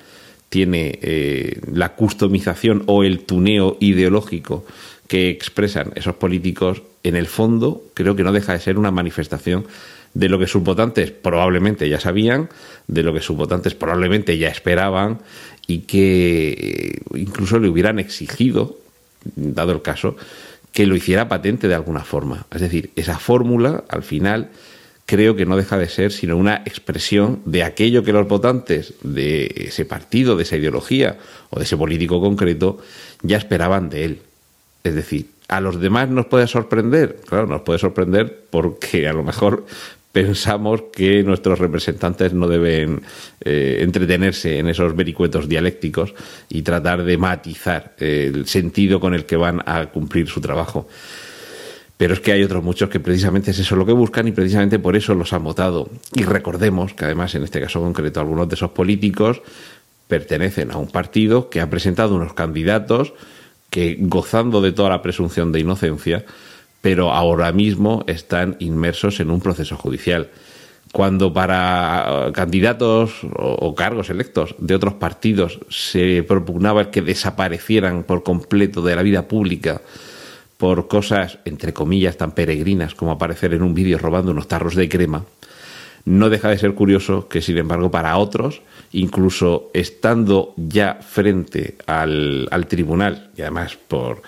tiene 0.56 1.00
eh, 1.02 1.60
la 1.74 1.96
customización 1.96 2.84
o 2.86 3.04
el 3.04 3.26
tuneo 3.26 3.76
ideológico 3.82 4.64
que 5.06 5.30
expresan 5.30 5.92
esos 5.96 6.16
políticos, 6.16 6.82
en 7.04 7.18
el 7.18 7.28
fondo 7.28 7.84
creo 7.94 8.16
que 8.16 8.24
no 8.24 8.32
deja 8.32 8.54
de 8.54 8.62
ser 8.62 8.78
una 8.78 8.90
manifestación 8.90 9.66
de 10.14 10.30
lo 10.30 10.40
que 10.40 10.48
sus 10.48 10.64
votantes 10.64 11.12
probablemente 11.12 11.90
ya 11.90 12.00
sabían, 12.00 12.48
de 12.88 13.04
lo 13.04 13.14
que 13.14 13.20
sus 13.20 13.36
votantes 13.36 13.76
probablemente 13.76 14.38
ya 14.38 14.48
esperaban 14.48 15.20
y 15.68 15.80
que 15.80 16.54
eh, 16.54 17.02
incluso 17.16 17.60
le 17.60 17.68
hubieran 17.68 18.00
exigido, 18.00 18.78
dado 19.36 19.74
el 19.74 19.82
caso, 19.82 20.16
que 20.72 20.88
lo 20.88 20.96
hiciera 20.96 21.28
patente 21.28 21.68
de 21.68 21.76
alguna 21.76 22.06
forma. 22.06 22.46
Es 22.50 22.62
decir, 22.62 22.92
esa 22.96 23.20
fórmula 23.20 23.84
al 23.90 24.04
final 24.04 24.52
creo 25.06 25.36
que 25.36 25.46
no 25.46 25.58
deja 25.58 25.78
de 25.78 25.88
ser 25.88 26.12
sino 26.12 26.38
una 26.38 26.64
expresión 26.66 27.42
de 27.46 27.64
aquello 27.64 28.04
que 28.04 28.14
los 28.14 28.28
votantes 28.28 28.96
de 29.04 29.54
ese 29.56 29.86
partido, 29.86 30.36
de 30.36 30.44
esa 30.44 30.58
ideología 30.58 31.18
o 31.50 31.60
de 31.60 31.66
ese 31.66 31.78
político 31.78 32.20
concreto 32.20 32.80
ya 33.22 33.38
esperaban 33.38 33.90
de 33.90 34.06
él. 34.06 34.20
Es 34.84 34.96
decir, 34.96 35.30
a 35.48 35.62
los 35.62 35.80
demás 35.80 36.10
nos 36.10 36.26
puede 36.26 36.48
sorprender, 36.48 37.18
claro, 37.28 37.48
nos 37.48 37.62
puede 37.62 37.80
sorprender 37.80 38.46
porque 38.50 39.08
a 39.08 39.14
lo 39.14 39.24
mejor 39.24 39.66
pensamos 40.12 40.84
que 40.94 41.24
nuestros 41.24 41.60
representantes 41.60 42.34
no 42.34 42.48
deben 42.48 43.02
eh, 43.42 43.80
entretenerse 43.82 44.60
en 44.60 44.70
esos 44.70 44.96
vericuetos 44.96 45.50
dialécticos 45.50 46.14
y 46.48 46.62
tratar 46.62 47.04
de 47.04 47.18
matizar 47.18 47.96
el 48.00 48.48
sentido 48.48 49.02
con 49.02 49.14
el 49.14 49.26
que 49.26 49.36
van 49.36 49.62
a 49.66 49.88
cumplir 49.88 50.30
su 50.30 50.40
trabajo. 50.40 50.88
Pero 51.98 52.14
es 52.14 52.20
que 52.20 52.34
hay 52.34 52.44
otros 52.44 52.64
muchos 52.64 52.90
que 52.90 53.00
precisamente 53.00 53.52
es 53.52 53.60
eso 53.60 53.76
lo 53.76 53.86
que 53.86 53.94
buscan 53.94 54.28
y 54.28 54.32
precisamente 54.32 54.80
por 54.80 54.96
eso 54.96 55.16
los 55.16 55.32
han 55.32 55.44
votado. 55.44 55.90
Y 56.14 56.24
recordemos 56.24 56.94
que 56.94 57.06
además 57.06 57.36
en 57.36 57.44
este 57.44 57.62
caso 57.62 57.80
concreto 57.80 58.20
algunos 58.20 58.50
de 58.50 58.56
esos 58.56 58.72
políticos 58.72 59.42
pertenecen 60.08 60.72
a 60.72 60.78
un 60.78 60.88
partido 60.88 61.50
que 61.50 61.62
ha 61.62 61.70
presentado 61.70 62.16
unos 62.16 62.34
candidatos 62.34 63.14
que 63.70 63.98
gozando 64.00 64.62
de 64.62 64.72
toda 64.72 64.90
la 64.90 65.02
presunción 65.02 65.52
de 65.52 65.62
inocencia, 65.62 66.26
pero 66.82 67.12
ahora 67.12 67.52
mismo 67.52 68.04
están 68.08 68.58
inmersos 68.60 69.20
en 69.20 69.32
un 69.32 69.42
proceso 69.42 69.76
judicial. 69.76 70.30
Cuando 70.92 71.34
para 71.34 72.32
candidatos 72.34 73.22
o, 73.36 73.76
cargos 73.76 74.10
electos 74.10 74.56
de 74.60 74.76
otros 74.76 74.94
partidos 74.94 75.60
se 75.70 76.24
propugnaba 76.24 76.92
que 76.92 77.02
desaparecieran 77.02 78.04
por 78.04 78.24
completo 78.24 78.82
de 78.82 78.96
la 78.96 79.04
vida 79.04 79.28
pública 79.28 79.82
por 80.58 80.88
cosas, 80.88 81.40
entre 81.46 81.74
comillas, 81.74 82.18
tan 82.18 82.32
peregrinas 82.32 82.96
como 82.96 83.12
aparecer 83.12 83.54
en 83.54 83.64
un 83.64 83.74
vídeo 83.74 83.98
robando 83.98 84.32
unos 84.32 84.48
tarros 84.48 84.76
de 84.76 84.90
crema, 84.90 85.26
no 86.06 86.30
deja 86.30 86.50
de 86.50 86.58
ser 86.58 86.74
curioso 86.76 87.28
que, 87.28 87.42
sin 87.42 87.58
embargo, 87.58 87.90
para 87.90 88.18
otros, 88.18 88.62
incluso 88.92 89.72
estando 89.74 90.54
ya 90.56 91.00
frente 91.02 91.76
al, 91.88 92.48
tribunal, 92.70 93.32
y 93.36 93.42
además 93.42 93.78
por 93.88 94.22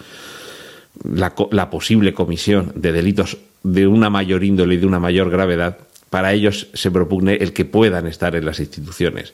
la, 1.04 1.34
la, 1.52 1.70
posible 1.70 2.14
comisión 2.14 2.72
de 2.76 2.92
delitos 2.92 3.38
de 3.64 3.86
una 3.86 4.10
mayor 4.10 4.44
índole 4.44 4.76
y 4.76 4.78
de 4.78 4.88
una 4.88 5.00
mayor 5.00 5.30
gravedad, 5.30 5.78
para 6.10 6.34
ellos 6.34 6.68
se 6.74 6.90
propugne 6.90 7.36
el 7.36 7.54
que 7.54 7.66
puedan 7.66 8.08
estar 8.08 8.36
en 8.36 8.46
las 8.46 8.60
instituciones. 8.60 9.34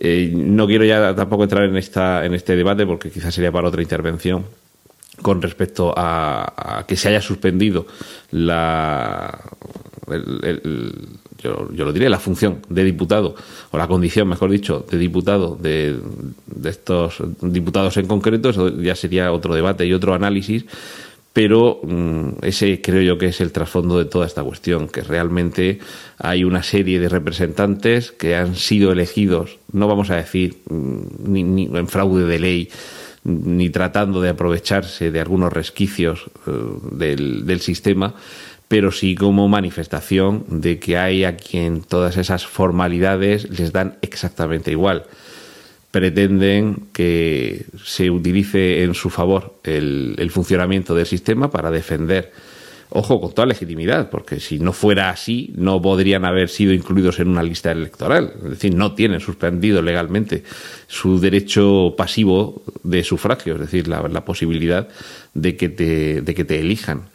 Eh, 0.00 0.32
no 0.34 0.66
quiero 0.66 0.84
ya 0.84 1.14
tampoco 1.14 1.44
entrar 1.44 1.64
en, 1.64 1.76
esta, 1.76 2.24
en 2.24 2.34
este 2.34 2.56
debate 2.56 2.86
porque 2.86 3.10
quizás 3.10 3.34
sería 3.34 3.52
para 3.52 3.68
otra 3.68 3.82
intervención, 3.82 4.46
con 5.22 5.42
respecto 5.42 5.92
a, 5.96 6.84
que 6.86 6.96
se 6.96 7.08
haya 7.08 7.20
suspendido 7.20 7.86
la, 8.30 9.40
yo, 11.42 11.68
lo 11.70 11.92
diré, 11.92 12.08
la 12.08 12.18
función 12.18 12.60
de 12.68 12.84
diputado, 12.84 13.34
o 13.70 13.78
la 13.78 13.88
condición, 13.88 14.28
mejor 14.28 14.50
dicho, 14.50 14.86
de 14.90 14.98
diputado 14.98 15.56
de, 15.56 15.98
de 16.46 16.70
estos 16.70 17.22
diputados 17.40 17.96
en 17.96 18.06
concreto, 18.06 18.50
eso 18.50 18.68
ya 18.80 18.94
sería 18.94 19.32
otro 19.32 19.54
debate 19.54 19.86
y 19.86 19.92
otro 19.92 20.14
análisis, 20.14 20.64
pero 21.32 21.80
mm, 21.82 22.42
ese 22.42 22.80
creo 22.82 23.02
yo 23.02 23.18
que 23.18 23.26
es 23.26 23.40
el 23.40 23.52
trasfondo 23.52 23.98
de 23.98 24.04
toda 24.04 24.26
esta 24.26 24.42
cuestión, 24.42 24.88
que 24.88 25.02
realmente 25.02 25.78
hay 26.18 26.44
una 26.44 26.62
serie 26.62 26.98
de 26.98 27.08
representantes 27.08 28.10
que 28.10 28.34
han 28.34 28.56
sido 28.56 28.92
elegidos, 28.92 29.58
no 29.72 29.86
vamos 29.86 30.10
a 30.10 30.16
decir 30.16 30.56
mm, 30.68 31.32
ni 31.32 31.64
en 31.66 31.88
fraude 31.88 32.24
de 32.24 32.38
ley, 32.38 32.68
ni 33.24 33.70
tratando 33.70 34.20
de 34.20 34.30
aprovecharse 34.30 35.10
de 35.10 35.20
algunos 35.20 35.52
resquicios 35.52 36.30
eh, 36.46 36.50
del, 36.92 37.46
del 37.46 37.60
sistema, 37.60 38.14
pero 38.68 38.92
sí 38.92 39.14
como 39.14 39.48
manifestación 39.48 40.44
de 40.48 40.78
que 40.78 40.96
hay 40.96 41.24
a 41.24 41.36
quien 41.36 41.82
todas 41.82 42.16
esas 42.16 42.46
formalidades 42.46 43.50
les 43.50 43.72
dan 43.72 43.98
exactamente 44.00 44.70
igual. 44.70 45.06
Pretenden 45.90 46.84
que 46.92 47.66
se 47.84 48.10
utilice 48.10 48.84
en 48.84 48.94
su 48.94 49.10
favor 49.10 49.56
el, 49.64 50.14
el 50.18 50.30
funcionamiento 50.30 50.94
del 50.94 51.06
sistema 51.06 51.50
para 51.50 51.72
defender 51.72 52.32
ojo, 52.90 53.20
con 53.20 53.32
toda 53.32 53.46
legitimidad, 53.46 54.10
porque 54.10 54.40
si 54.40 54.58
no 54.58 54.72
fuera 54.72 55.10
así, 55.10 55.52
no 55.56 55.80
podrían 55.80 56.24
haber 56.24 56.48
sido 56.48 56.72
incluidos 56.72 57.20
en 57.20 57.28
una 57.28 57.42
lista 57.42 57.70
electoral. 57.70 58.32
Es 58.44 58.50
decir, 58.50 58.74
no 58.74 58.94
tienen 58.94 59.20
suspendido 59.20 59.80
legalmente 59.80 60.42
su 60.86 61.20
derecho 61.20 61.94
pasivo 61.96 62.62
de 62.82 63.04
sufragio, 63.04 63.54
es 63.54 63.60
decir, 63.60 63.88
la, 63.88 64.24
posibilidad 64.24 64.88
de 65.34 65.56
que 65.56 65.68
te, 65.68 66.20
de 66.20 66.34
que 66.34 66.44
te 66.44 66.60
elijan. 66.60 67.08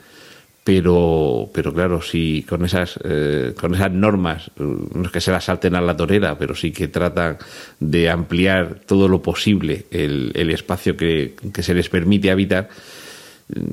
Pero, 0.64 1.52
claro, 1.54 2.02
si 2.02 2.44
con 2.50 2.66
esas, 2.66 2.98
eh, 3.04 3.54
con 3.60 3.76
esas 3.76 3.92
normas, 3.92 4.50
no 4.58 5.06
es 5.06 5.12
que 5.12 5.22
se 5.22 5.30
las 5.30 5.44
salten 5.44 5.76
a 5.76 5.82
la 5.82 5.96
torera, 5.96 6.40
pero 6.40 6.56
sí 6.56 6.72
que 6.72 6.88
tratan 6.88 7.38
de 7.80 8.10
ampliar 8.10 8.80
todo 8.88 9.08
lo 9.08 9.22
posible 9.22 9.86
el, 9.92 10.50
espacio 10.50 10.98
que, 10.98 11.36
que 11.54 11.62
se 11.62 11.76
les 11.76 11.88
permite 11.90 12.32
habitar, 12.32 12.70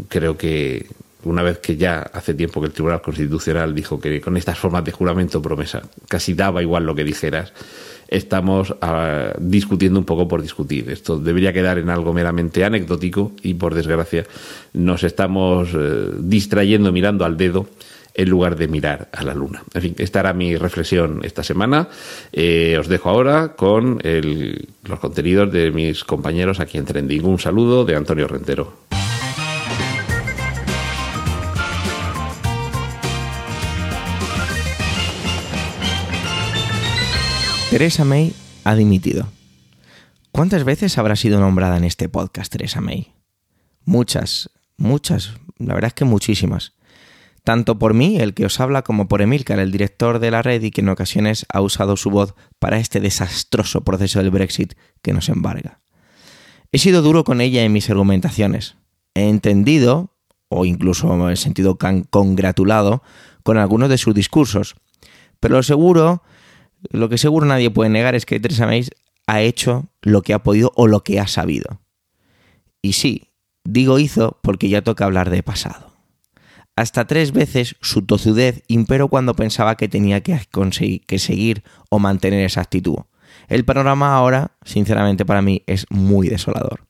creo 0.08 0.36
que, 0.36 0.84
una 1.24 1.42
vez 1.42 1.58
que 1.58 1.76
ya 1.76 2.00
hace 2.00 2.34
tiempo 2.34 2.60
que 2.60 2.66
el 2.66 2.72
Tribunal 2.72 3.02
Constitucional 3.02 3.74
dijo 3.74 4.00
que 4.00 4.20
con 4.20 4.36
estas 4.36 4.58
formas 4.58 4.84
de 4.84 4.92
juramento 4.92 5.40
promesa 5.40 5.82
casi 6.08 6.34
daba 6.34 6.62
igual 6.62 6.84
lo 6.84 6.94
que 6.94 7.04
dijeras, 7.04 7.52
estamos 8.08 8.74
ah, 8.82 9.32
discutiendo 9.38 9.98
un 9.98 10.04
poco 10.04 10.28
por 10.28 10.42
discutir. 10.42 10.90
Esto 10.90 11.18
debería 11.18 11.52
quedar 11.52 11.78
en 11.78 11.88
algo 11.90 12.12
meramente 12.12 12.64
anecdótico 12.64 13.32
y 13.42 13.54
por 13.54 13.74
desgracia 13.74 14.26
nos 14.74 15.02
estamos 15.02 15.70
eh, 15.74 16.10
distrayendo 16.18 16.92
mirando 16.92 17.24
al 17.24 17.36
dedo 17.36 17.68
en 18.14 18.28
lugar 18.28 18.56
de 18.56 18.68
mirar 18.68 19.08
a 19.12 19.22
la 19.22 19.32
luna. 19.32 19.62
En 19.72 19.82
fin, 19.82 19.94
esta 19.96 20.20
era 20.20 20.34
mi 20.34 20.56
reflexión 20.56 21.20
esta 21.22 21.42
semana. 21.42 21.88
Eh, 22.32 22.76
os 22.78 22.88
dejo 22.88 23.08
ahora 23.08 23.54
con 23.56 23.98
los 24.02 25.00
contenidos 25.00 25.50
de 25.50 25.70
mis 25.70 26.04
compañeros 26.04 26.60
aquí 26.60 26.76
en 26.76 26.84
Trending. 26.84 27.24
Un 27.24 27.38
saludo 27.38 27.86
de 27.86 27.96
Antonio 27.96 28.28
Rentero. 28.28 29.01
Teresa 37.72 38.04
May 38.04 38.34
ha 38.64 38.74
dimitido. 38.74 39.28
¿Cuántas 40.30 40.62
veces 40.62 40.98
habrá 40.98 41.16
sido 41.16 41.40
nombrada 41.40 41.78
en 41.78 41.84
este 41.84 42.10
podcast 42.10 42.52
Teresa 42.52 42.82
May? 42.82 43.14
Muchas, 43.86 44.50
muchas, 44.76 45.32
la 45.56 45.72
verdad 45.72 45.88
es 45.88 45.94
que 45.94 46.04
muchísimas. 46.04 46.74
Tanto 47.44 47.78
por 47.78 47.94
mí, 47.94 48.18
el 48.18 48.34
que 48.34 48.44
os 48.44 48.60
habla, 48.60 48.82
como 48.82 49.08
por 49.08 49.22
Emilcar, 49.22 49.58
el 49.58 49.72
director 49.72 50.18
de 50.18 50.30
la 50.30 50.42
red 50.42 50.62
y 50.62 50.70
que 50.70 50.82
en 50.82 50.90
ocasiones 50.90 51.46
ha 51.48 51.62
usado 51.62 51.96
su 51.96 52.10
voz 52.10 52.34
para 52.58 52.76
este 52.76 53.00
desastroso 53.00 53.80
proceso 53.80 54.18
del 54.18 54.30
Brexit 54.30 54.74
que 55.00 55.14
nos 55.14 55.30
embarga. 55.30 55.80
He 56.72 56.78
sido 56.78 57.00
duro 57.00 57.24
con 57.24 57.40
ella 57.40 57.62
en 57.62 57.72
mis 57.72 57.88
argumentaciones. 57.88 58.76
He 59.14 59.30
entendido, 59.30 60.14
o 60.50 60.66
incluso 60.66 61.30
he 61.30 61.36
sentido 61.36 61.78
congratulado, 62.10 63.02
con 63.42 63.56
algunos 63.56 63.88
de 63.88 63.96
sus 63.96 64.14
discursos, 64.14 64.76
Pero 65.40 65.56
lo 65.56 65.62
seguro, 65.62 66.22
lo 66.90 67.08
que 67.08 67.18
seguro 67.18 67.46
nadie 67.46 67.70
puede 67.70 67.90
negar 67.90 68.14
es 68.14 68.26
que 68.26 68.40
Theresa 68.40 68.66
May 68.66 68.86
ha 69.26 69.40
hecho 69.40 69.86
lo 70.02 70.22
que 70.22 70.34
ha 70.34 70.42
podido 70.42 70.72
o 70.74 70.86
lo 70.86 71.04
que 71.04 71.20
ha 71.20 71.26
sabido. 71.26 71.80
Y 72.82 72.94
sí, 72.94 73.30
digo 73.64 73.98
hizo 73.98 74.38
porque 74.42 74.68
ya 74.68 74.82
toca 74.82 75.04
hablar 75.04 75.30
de 75.30 75.42
pasado. 75.42 75.92
Hasta 76.74 77.06
tres 77.06 77.32
veces 77.32 77.76
su 77.80 78.02
tozudez 78.02 78.62
imperó 78.66 79.08
cuando 79.08 79.34
pensaba 79.34 79.76
que 79.76 79.88
tenía 79.88 80.22
que, 80.22 80.40
conseguir, 80.50 81.04
que 81.06 81.18
seguir 81.18 81.62
o 81.90 81.98
mantener 81.98 82.44
esa 82.44 82.62
actitud. 82.62 82.98
El 83.48 83.64
panorama 83.64 84.14
ahora, 84.14 84.52
sinceramente 84.64 85.26
para 85.26 85.42
mí, 85.42 85.62
es 85.66 85.86
muy 85.90 86.28
desolador. 86.28 86.86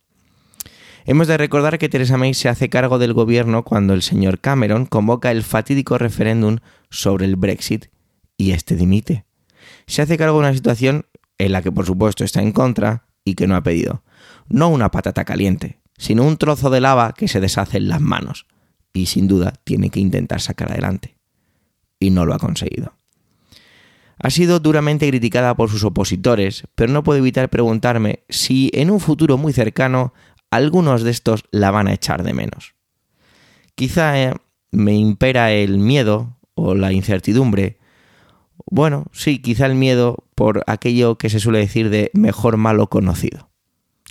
Hemos 1.05 1.27
de 1.27 1.37
recordar 1.37 1.79
que 1.79 1.89
Theresa 1.89 2.17
May 2.17 2.33
se 2.33 2.49
hace 2.49 2.69
cargo 2.69 2.99
del 2.99 3.13
gobierno 3.13 3.65
cuando 3.65 3.93
el 3.93 4.03
señor 4.03 4.39
Cameron 4.39 4.87
convoca 4.87 5.33
el 5.33 5.43
fatídico 5.43 5.99
referéndum 5.99 6.59
sobre 6.91 7.27
el 7.27 7.35
Brexit 7.35 7.87
y 8.37 8.53
este 8.53 8.77
dimite. 8.77 9.25
Se 9.93 10.01
hace 10.01 10.17
cargo 10.17 10.37
de 10.37 10.47
una 10.47 10.55
situación 10.55 11.05
en 11.37 11.53
la 11.53 11.61
que 11.61 11.71
por 11.71 11.85
supuesto 11.85 12.25
está 12.25 12.41
en 12.41 12.53
contra 12.53 13.05
y 13.27 13.35
que 13.35 13.47
no 13.47 13.57
ha 13.57 13.63
pedido. 13.63 14.03
No 14.49 14.71
una 14.71 14.91
patata 14.91 15.27
caliente, 15.27 15.83
sino 15.99 16.25
un 16.25 16.39
trozo 16.39 16.71
de 16.71 16.81
lava 16.81 17.13
que 17.13 17.29
se 17.29 17.41
deshace 17.41 17.77
en 17.77 17.91
las 17.91 18.01
manos 18.01 18.47
y 18.95 19.05
sin 19.05 19.29
duda 19.29 19.53
tiene 19.65 19.91
que 19.91 20.01
intentar 20.01 20.41
sacar 20.41 20.73
adelante. 20.73 21.19
Y 22.01 22.09
no 22.09 22.25
lo 22.25 22.33
ha 22.33 22.39
conseguido. 22.39 22.95
Ha 24.17 24.31
sido 24.31 24.61
duramente 24.61 25.07
criticada 25.07 25.55
por 25.55 25.69
sus 25.69 25.85
opositores, 25.85 26.65
pero 26.75 26.91
no 26.91 27.03
puedo 27.03 27.19
evitar 27.19 27.51
preguntarme 27.51 28.25
si 28.31 28.71
en 28.73 28.91
un 28.91 28.99
futuro 28.99 29.37
muy 29.37 29.53
cercano 29.53 30.15
algunos 30.51 31.03
de 31.03 31.11
estos 31.11 31.45
la 31.51 31.71
van 31.71 31.89
a 31.89 31.93
echar 31.93 32.23
de 32.23 32.33
menos. 32.33 32.77
Quizá 33.75 34.19
eh, 34.19 34.35
me 34.71 34.95
impera 34.95 35.53
el 35.53 35.77
miedo 35.77 36.39
o 36.55 36.75
la 36.75 36.93
incertidumbre. 36.95 37.82
Bueno, 38.67 39.07
sí, 39.13 39.41
quizá 39.41 39.67
el 39.67 39.75
miedo 39.75 40.25
por 40.35 40.63
aquello 40.67 41.17
que 41.17 41.31
se 41.31 41.41
suele 41.41 41.59
decir 41.59 41.91
de 41.91 42.11
mejor 42.15 42.57
malo 42.57 42.89
conocido. 42.89 43.51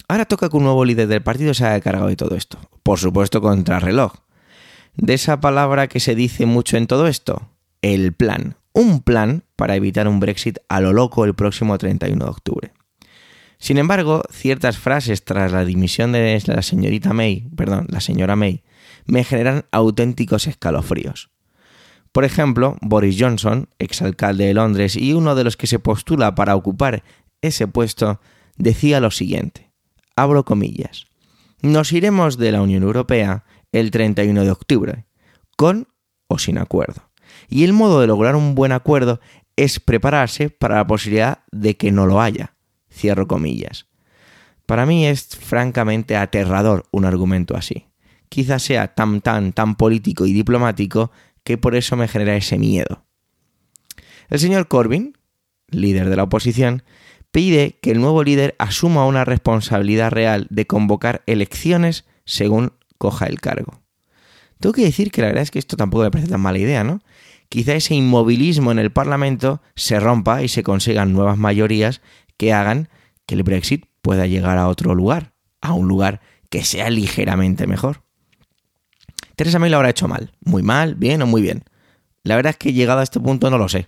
Ahora 0.07 0.25
toca 0.25 0.49
que 0.49 0.57
un 0.57 0.63
nuevo 0.63 0.83
líder 0.85 1.07
del 1.07 1.23
partido 1.23 1.53
se 1.53 1.65
haya 1.65 1.79
cargado 1.79 2.07
de 2.07 2.15
todo 2.15 2.35
esto. 2.35 2.57
Por 2.83 2.99
supuesto, 2.99 3.41
contra 3.41 3.79
reloj. 3.79 4.13
De 4.95 5.13
esa 5.13 5.39
palabra 5.39 5.87
que 5.87 5.99
se 5.99 6.15
dice 6.15 6.45
mucho 6.45 6.77
en 6.77 6.87
todo 6.87 7.07
esto, 7.07 7.49
el 7.81 8.13
plan. 8.13 8.57
Un 8.73 9.01
plan 9.01 9.43
para 9.55 9.75
evitar 9.75 10.07
un 10.07 10.19
Brexit 10.19 10.59
a 10.69 10.81
lo 10.81 10.93
loco 10.93 11.25
el 11.25 11.33
próximo 11.33 11.77
31 11.77 12.23
de 12.23 12.29
octubre. 12.29 12.73
Sin 13.57 13.77
embargo, 13.77 14.23
ciertas 14.31 14.77
frases 14.77 15.23
tras 15.23 15.51
la 15.51 15.65
dimisión 15.65 16.11
de 16.13 16.41
la 16.45 16.61
señorita 16.61 17.13
May, 17.13 17.47
perdón, 17.55 17.85
la 17.89 18.01
señora 18.01 18.35
May, 18.35 18.63
me 19.05 19.23
generan 19.23 19.65
auténticos 19.71 20.47
escalofríos. 20.47 21.29
Por 22.11 22.25
ejemplo, 22.25 22.77
Boris 22.81 23.15
Johnson, 23.19 23.69
exalcalde 23.79 24.45
de 24.45 24.53
Londres 24.53 24.95
y 24.95 25.13
uno 25.13 25.35
de 25.35 25.43
los 25.43 25.55
que 25.55 25.67
se 25.67 25.79
postula 25.79 26.35
para 26.35 26.55
ocupar 26.55 27.03
ese 27.41 27.67
puesto, 27.67 28.19
decía 28.57 28.99
lo 28.99 29.11
siguiente, 29.11 29.71
abro 30.15 30.43
comillas, 30.43 31.07
nos 31.61 31.93
iremos 31.93 32.37
de 32.37 32.51
la 32.51 32.61
Unión 32.61 32.83
Europea 32.83 33.45
el 33.71 33.91
31 33.91 34.43
de 34.43 34.51
octubre, 34.51 35.05
con 35.55 35.87
o 36.27 36.37
sin 36.37 36.57
acuerdo. 36.57 37.09
Y 37.49 37.63
el 37.63 37.73
modo 37.73 38.01
de 38.01 38.07
lograr 38.07 38.35
un 38.35 38.55
buen 38.55 38.71
acuerdo 38.71 39.19
es 39.55 39.79
prepararse 39.79 40.49
para 40.49 40.77
la 40.77 40.87
posibilidad 40.87 41.43
de 41.51 41.77
que 41.77 41.91
no 41.91 42.07
lo 42.07 42.21
haya. 42.21 42.55
Cierro 42.91 43.27
comillas. 43.27 43.87
Para 44.65 44.85
mí 44.85 45.05
es 45.05 45.27
francamente 45.27 46.15
aterrador 46.15 46.85
un 46.91 47.05
argumento 47.05 47.55
así. 47.55 47.87
Quizás 48.29 48.63
sea 48.63 48.95
tan 48.95 49.21
tan 49.21 49.51
tan 49.51 49.75
político 49.75 50.25
y 50.25 50.33
diplomático 50.33 51.11
que 51.51 51.57
por 51.57 51.75
eso 51.75 51.97
me 51.97 52.07
genera 52.07 52.37
ese 52.37 52.57
miedo. 52.57 53.05
El 54.29 54.39
señor 54.39 54.69
Corbyn, 54.69 55.17
líder 55.69 56.09
de 56.09 56.15
la 56.15 56.23
oposición, 56.23 56.83
pide 57.31 57.77
que 57.81 57.91
el 57.91 57.99
nuevo 57.99 58.23
líder 58.23 58.55
asuma 58.57 59.05
una 59.05 59.25
responsabilidad 59.25 60.11
real 60.11 60.47
de 60.49 60.65
convocar 60.65 61.23
elecciones 61.25 62.05
según 62.23 62.71
coja 62.97 63.25
el 63.25 63.41
cargo. 63.41 63.81
Tengo 64.61 64.71
que 64.71 64.83
decir 64.83 65.11
que 65.11 65.21
la 65.21 65.27
verdad 65.27 65.43
es 65.43 65.51
que 65.51 65.59
esto 65.59 65.75
tampoco 65.75 66.03
me 66.03 66.11
parece 66.11 66.29
tan 66.29 66.39
mala 66.39 66.59
idea, 66.59 66.85
¿no? 66.85 67.01
Quizá 67.49 67.73
ese 67.73 67.95
inmovilismo 67.95 68.71
en 68.71 68.79
el 68.79 68.91
Parlamento 68.91 69.61
se 69.75 69.99
rompa 69.99 70.43
y 70.43 70.47
se 70.47 70.63
consigan 70.63 71.11
nuevas 71.11 71.37
mayorías 71.37 72.01
que 72.37 72.53
hagan 72.53 72.87
que 73.25 73.35
el 73.35 73.43
Brexit 73.43 73.87
pueda 74.01 74.25
llegar 74.25 74.57
a 74.57 74.69
otro 74.69 74.95
lugar, 74.95 75.33
a 75.59 75.73
un 75.73 75.89
lugar 75.89 76.21
que 76.49 76.63
sea 76.63 76.89
ligeramente 76.89 77.67
mejor. 77.67 78.03
Teresa 79.41 79.57
May 79.57 79.71
lo 79.71 79.77
habrá 79.77 79.89
hecho 79.89 80.07
mal, 80.07 80.31
muy 80.41 80.61
mal, 80.61 80.93
bien 80.93 81.19
o 81.23 81.25
muy 81.25 81.41
bien. 81.41 81.63
La 82.21 82.35
verdad 82.35 82.51
es 82.51 82.57
que 82.57 82.73
llegado 82.73 82.99
a 82.99 83.03
este 83.03 83.19
punto 83.19 83.49
no 83.49 83.57
lo 83.57 83.69
sé. 83.69 83.87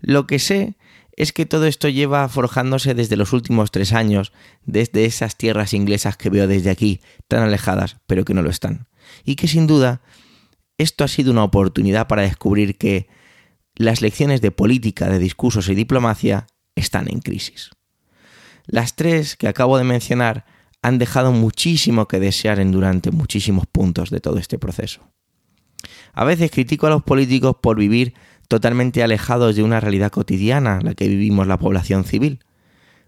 Lo 0.00 0.26
que 0.26 0.38
sé 0.38 0.78
es 1.16 1.34
que 1.34 1.44
todo 1.44 1.66
esto 1.66 1.90
lleva 1.90 2.26
forjándose 2.30 2.94
desde 2.94 3.16
los 3.16 3.34
últimos 3.34 3.72
tres 3.72 3.92
años, 3.92 4.32
desde 4.64 5.04
esas 5.04 5.36
tierras 5.36 5.74
inglesas 5.74 6.16
que 6.16 6.30
veo 6.30 6.46
desde 6.46 6.70
aquí, 6.70 7.02
tan 7.28 7.42
alejadas, 7.42 7.98
pero 8.06 8.24
que 8.24 8.32
no 8.32 8.40
lo 8.40 8.48
están. 8.48 8.86
Y 9.22 9.36
que 9.36 9.48
sin 9.48 9.66
duda 9.66 10.00
esto 10.78 11.04
ha 11.04 11.08
sido 11.08 11.30
una 11.30 11.44
oportunidad 11.44 12.06
para 12.06 12.22
descubrir 12.22 12.78
que 12.78 13.06
las 13.74 14.00
lecciones 14.00 14.40
de 14.40 14.50
política, 14.50 15.10
de 15.10 15.18
discursos 15.18 15.68
y 15.68 15.74
diplomacia 15.74 16.46
están 16.74 17.06
en 17.10 17.20
crisis. 17.20 17.68
Las 18.64 18.96
tres 18.96 19.36
que 19.36 19.46
acabo 19.46 19.76
de 19.76 19.84
mencionar 19.84 20.46
han 20.82 20.98
dejado 20.98 21.32
muchísimo 21.32 22.08
que 22.08 22.20
desear 22.20 22.58
en 22.58 22.72
durante 22.72 23.10
muchísimos 23.10 23.66
puntos 23.66 24.10
de 24.10 24.20
todo 24.20 24.38
este 24.38 24.58
proceso. 24.58 25.02
A 26.12 26.24
veces 26.24 26.50
critico 26.50 26.86
a 26.86 26.90
los 26.90 27.02
políticos 27.02 27.56
por 27.60 27.78
vivir 27.78 28.14
totalmente 28.48 29.02
alejados 29.02 29.56
de 29.56 29.62
una 29.62 29.80
realidad 29.80 30.10
cotidiana, 30.10 30.80
la 30.82 30.94
que 30.94 31.08
vivimos 31.08 31.46
la 31.46 31.58
población 31.58 32.04
civil. 32.04 32.40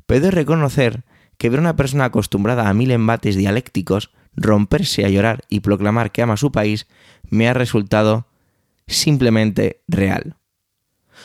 Pero 0.06 0.18
he 0.18 0.22
de 0.22 0.30
reconocer 0.30 1.04
que 1.36 1.50
ver 1.50 1.58
a 1.58 1.62
una 1.62 1.76
persona 1.76 2.04
acostumbrada 2.06 2.68
a 2.68 2.74
mil 2.74 2.90
embates 2.90 3.36
dialécticos 3.36 4.12
romperse 4.36 5.04
a 5.04 5.08
llorar 5.08 5.44
y 5.48 5.60
proclamar 5.60 6.12
que 6.12 6.22
ama 6.22 6.36
su 6.36 6.52
país 6.52 6.86
me 7.28 7.48
ha 7.48 7.54
resultado 7.54 8.28
simplemente 8.86 9.82
real. 9.88 10.36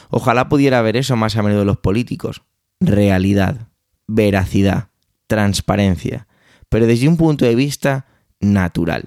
Ojalá 0.10 0.49
pudiera 0.49 0.81
ver 0.81 0.97
eso 0.97 1.15
más 1.15 1.36
a 1.38 1.43
menudo 1.43 1.65
los 1.65 1.77
políticos. 1.77 2.41
Realidad, 2.79 3.67
veracidad, 4.07 4.89
transparencia, 5.27 6.27
pero 6.69 6.88
desde 6.88 7.08
un 7.08 7.17
punto 7.17 7.45
de 7.45 7.56
vista 7.56 8.06
natural. 8.39 9.06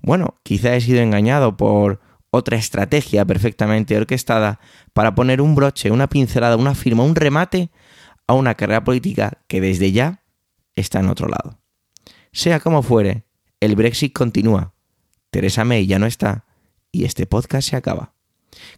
Bueno, 0.00 0.38
quizá 0.42 0.74
he 0.74 0.80
sido 0.80 1.00
engañado 1.00 1.56
por 1.56 2.00
otra 2.30 2.56
estrategia 2.56 3.24
perfectamente 3.24 3.96
orquestada 3.96 4.60
para 4.92 5.14
poner 5.14 5.40
un 5.40 5.54
broche, 5.54 5.90
una 5.90 6.08
pincelada, 6.08 6.56
una 6.56 6.74
firma, 6.74 7.02
un 7.02 7.14
remate 7.14 7.70
a 8.26 8.34
una 8.34 8.54
carrera 8.54 8.84
política 8.84 9.38
que 9.48 9.60
desde 9.60 9.92
ya 9.92 10.22
está 10.76 11.00
en 11.00 11.08
otro 11.08 11.28
lado. 11.28 11.58
Sea 12.32 12.60
como 12.60 12.82
fuere, 12.82 13.24
el 13.60 13.74
Brexit 13.74 14.12
continúa, 14.12 14.74
Teresa 15.30 15.64
May 15.64 15.86
ya 15.86 15.98
no 15.98 16.06
está 16.06 16.44
y 16.92 17.04
este 17.04 17.26
podcast 17.26 17.68
se 17.68 17.76
acaba. 17.76 18.12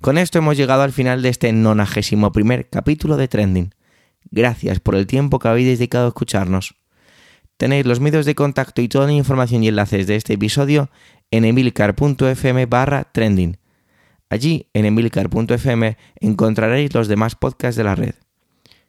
Con 0.01 0.19
esto 0.19 0.39
hemos 0.39 0.57
llegado 0.57 0.83
al 0.83 0.93
final 0.93 1.23
de 1.23 1.29
este 1.29 1.53
91 1.53 2.33
primer 2.33 2.69
capítulo 2.69 3.17
de 3.17 3.29
Trending. 3.29 3.75
Gracias 4.31 4.81
por 4.81 4.95
el 4.95 5.07
tiempo 5.07 5.39
que 5.39 5.49
habéis 5.49 5.79
dedicado 5.79 6.07
a 6.07 6.09
escucharnos. 6.09 6.80
Tenéis 7.61 7.85
los 7.85 8.01
medios 8.01 8.25
de 8.25 8.35
contacto 8.35 8.81
y 8.81 8.89
toda 8.89 9.05
la 9.05 9.13
información 9.13 9.63
y 9.63 9.69
enlaces 9.69 10.07
de 10.07 10.17
este 10.17 10.33
episodio 10.33 10.89
en 11.31 11.45
emilcar.fm 11.45 12.65
barra 12.65 13.05
trending. 13.13 13.59
Allí, 14.31 14.71
en 14.73 14.87
emilcar.fm, 14.87 15.99
encontraréis 16.21 16.95
los 16.95 17.07
demás 17.07 17.35
podcasts 17.35 17.77
de 17.77 17.85
la 17.85 17.95
red. 17.95 18.15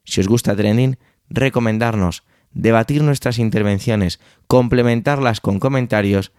Si 0.05 0.21
os 0.21 0.29
gusta 0.29 0.55
Trending, 0.55 0.97
recomendarnos, 1.29 2.23
debatir 2.53 3.03
nuestras 3.03 3.39
intervenciones, 3.39 4.21
complementarlas 4.47 5.41
con 5.41 5.59
comentarios 5.59 6.31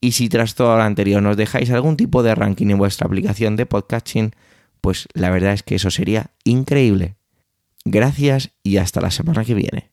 y 0.00 0.12
si 0.12 0.28
tras 0.28 0.54
todo 0.54 0.76
lo 0.76 0.84
anterior 0.84 1.20
nos 1.20 1.36
dejáis 1.36 1.72
algún 1.72 1.96
tipo 1.96 2.22
de 2.22 2.36
ranking 2.36 2.68
en 2.68 2.78
vuestra 2.78 3.08
aplicación 3.08 3.56
de 3.56 3.66
podcasting, 3.66 4.30
pues 4.80 5.08
la 5.12 5.30
verdad 5.30 5.54
es 5.54 5.64
que 5.64 5.74
eso 5.74 5.90
sería 5.90 6.30
increíble. 6.44 7.16
Gracias 7.84 8.52
y 8.62 8.76
hasta 8.76 9.00
la 9.00 9.10
semana 9.10 9.44
que 9.44 9.54
viene. 9.54 9.89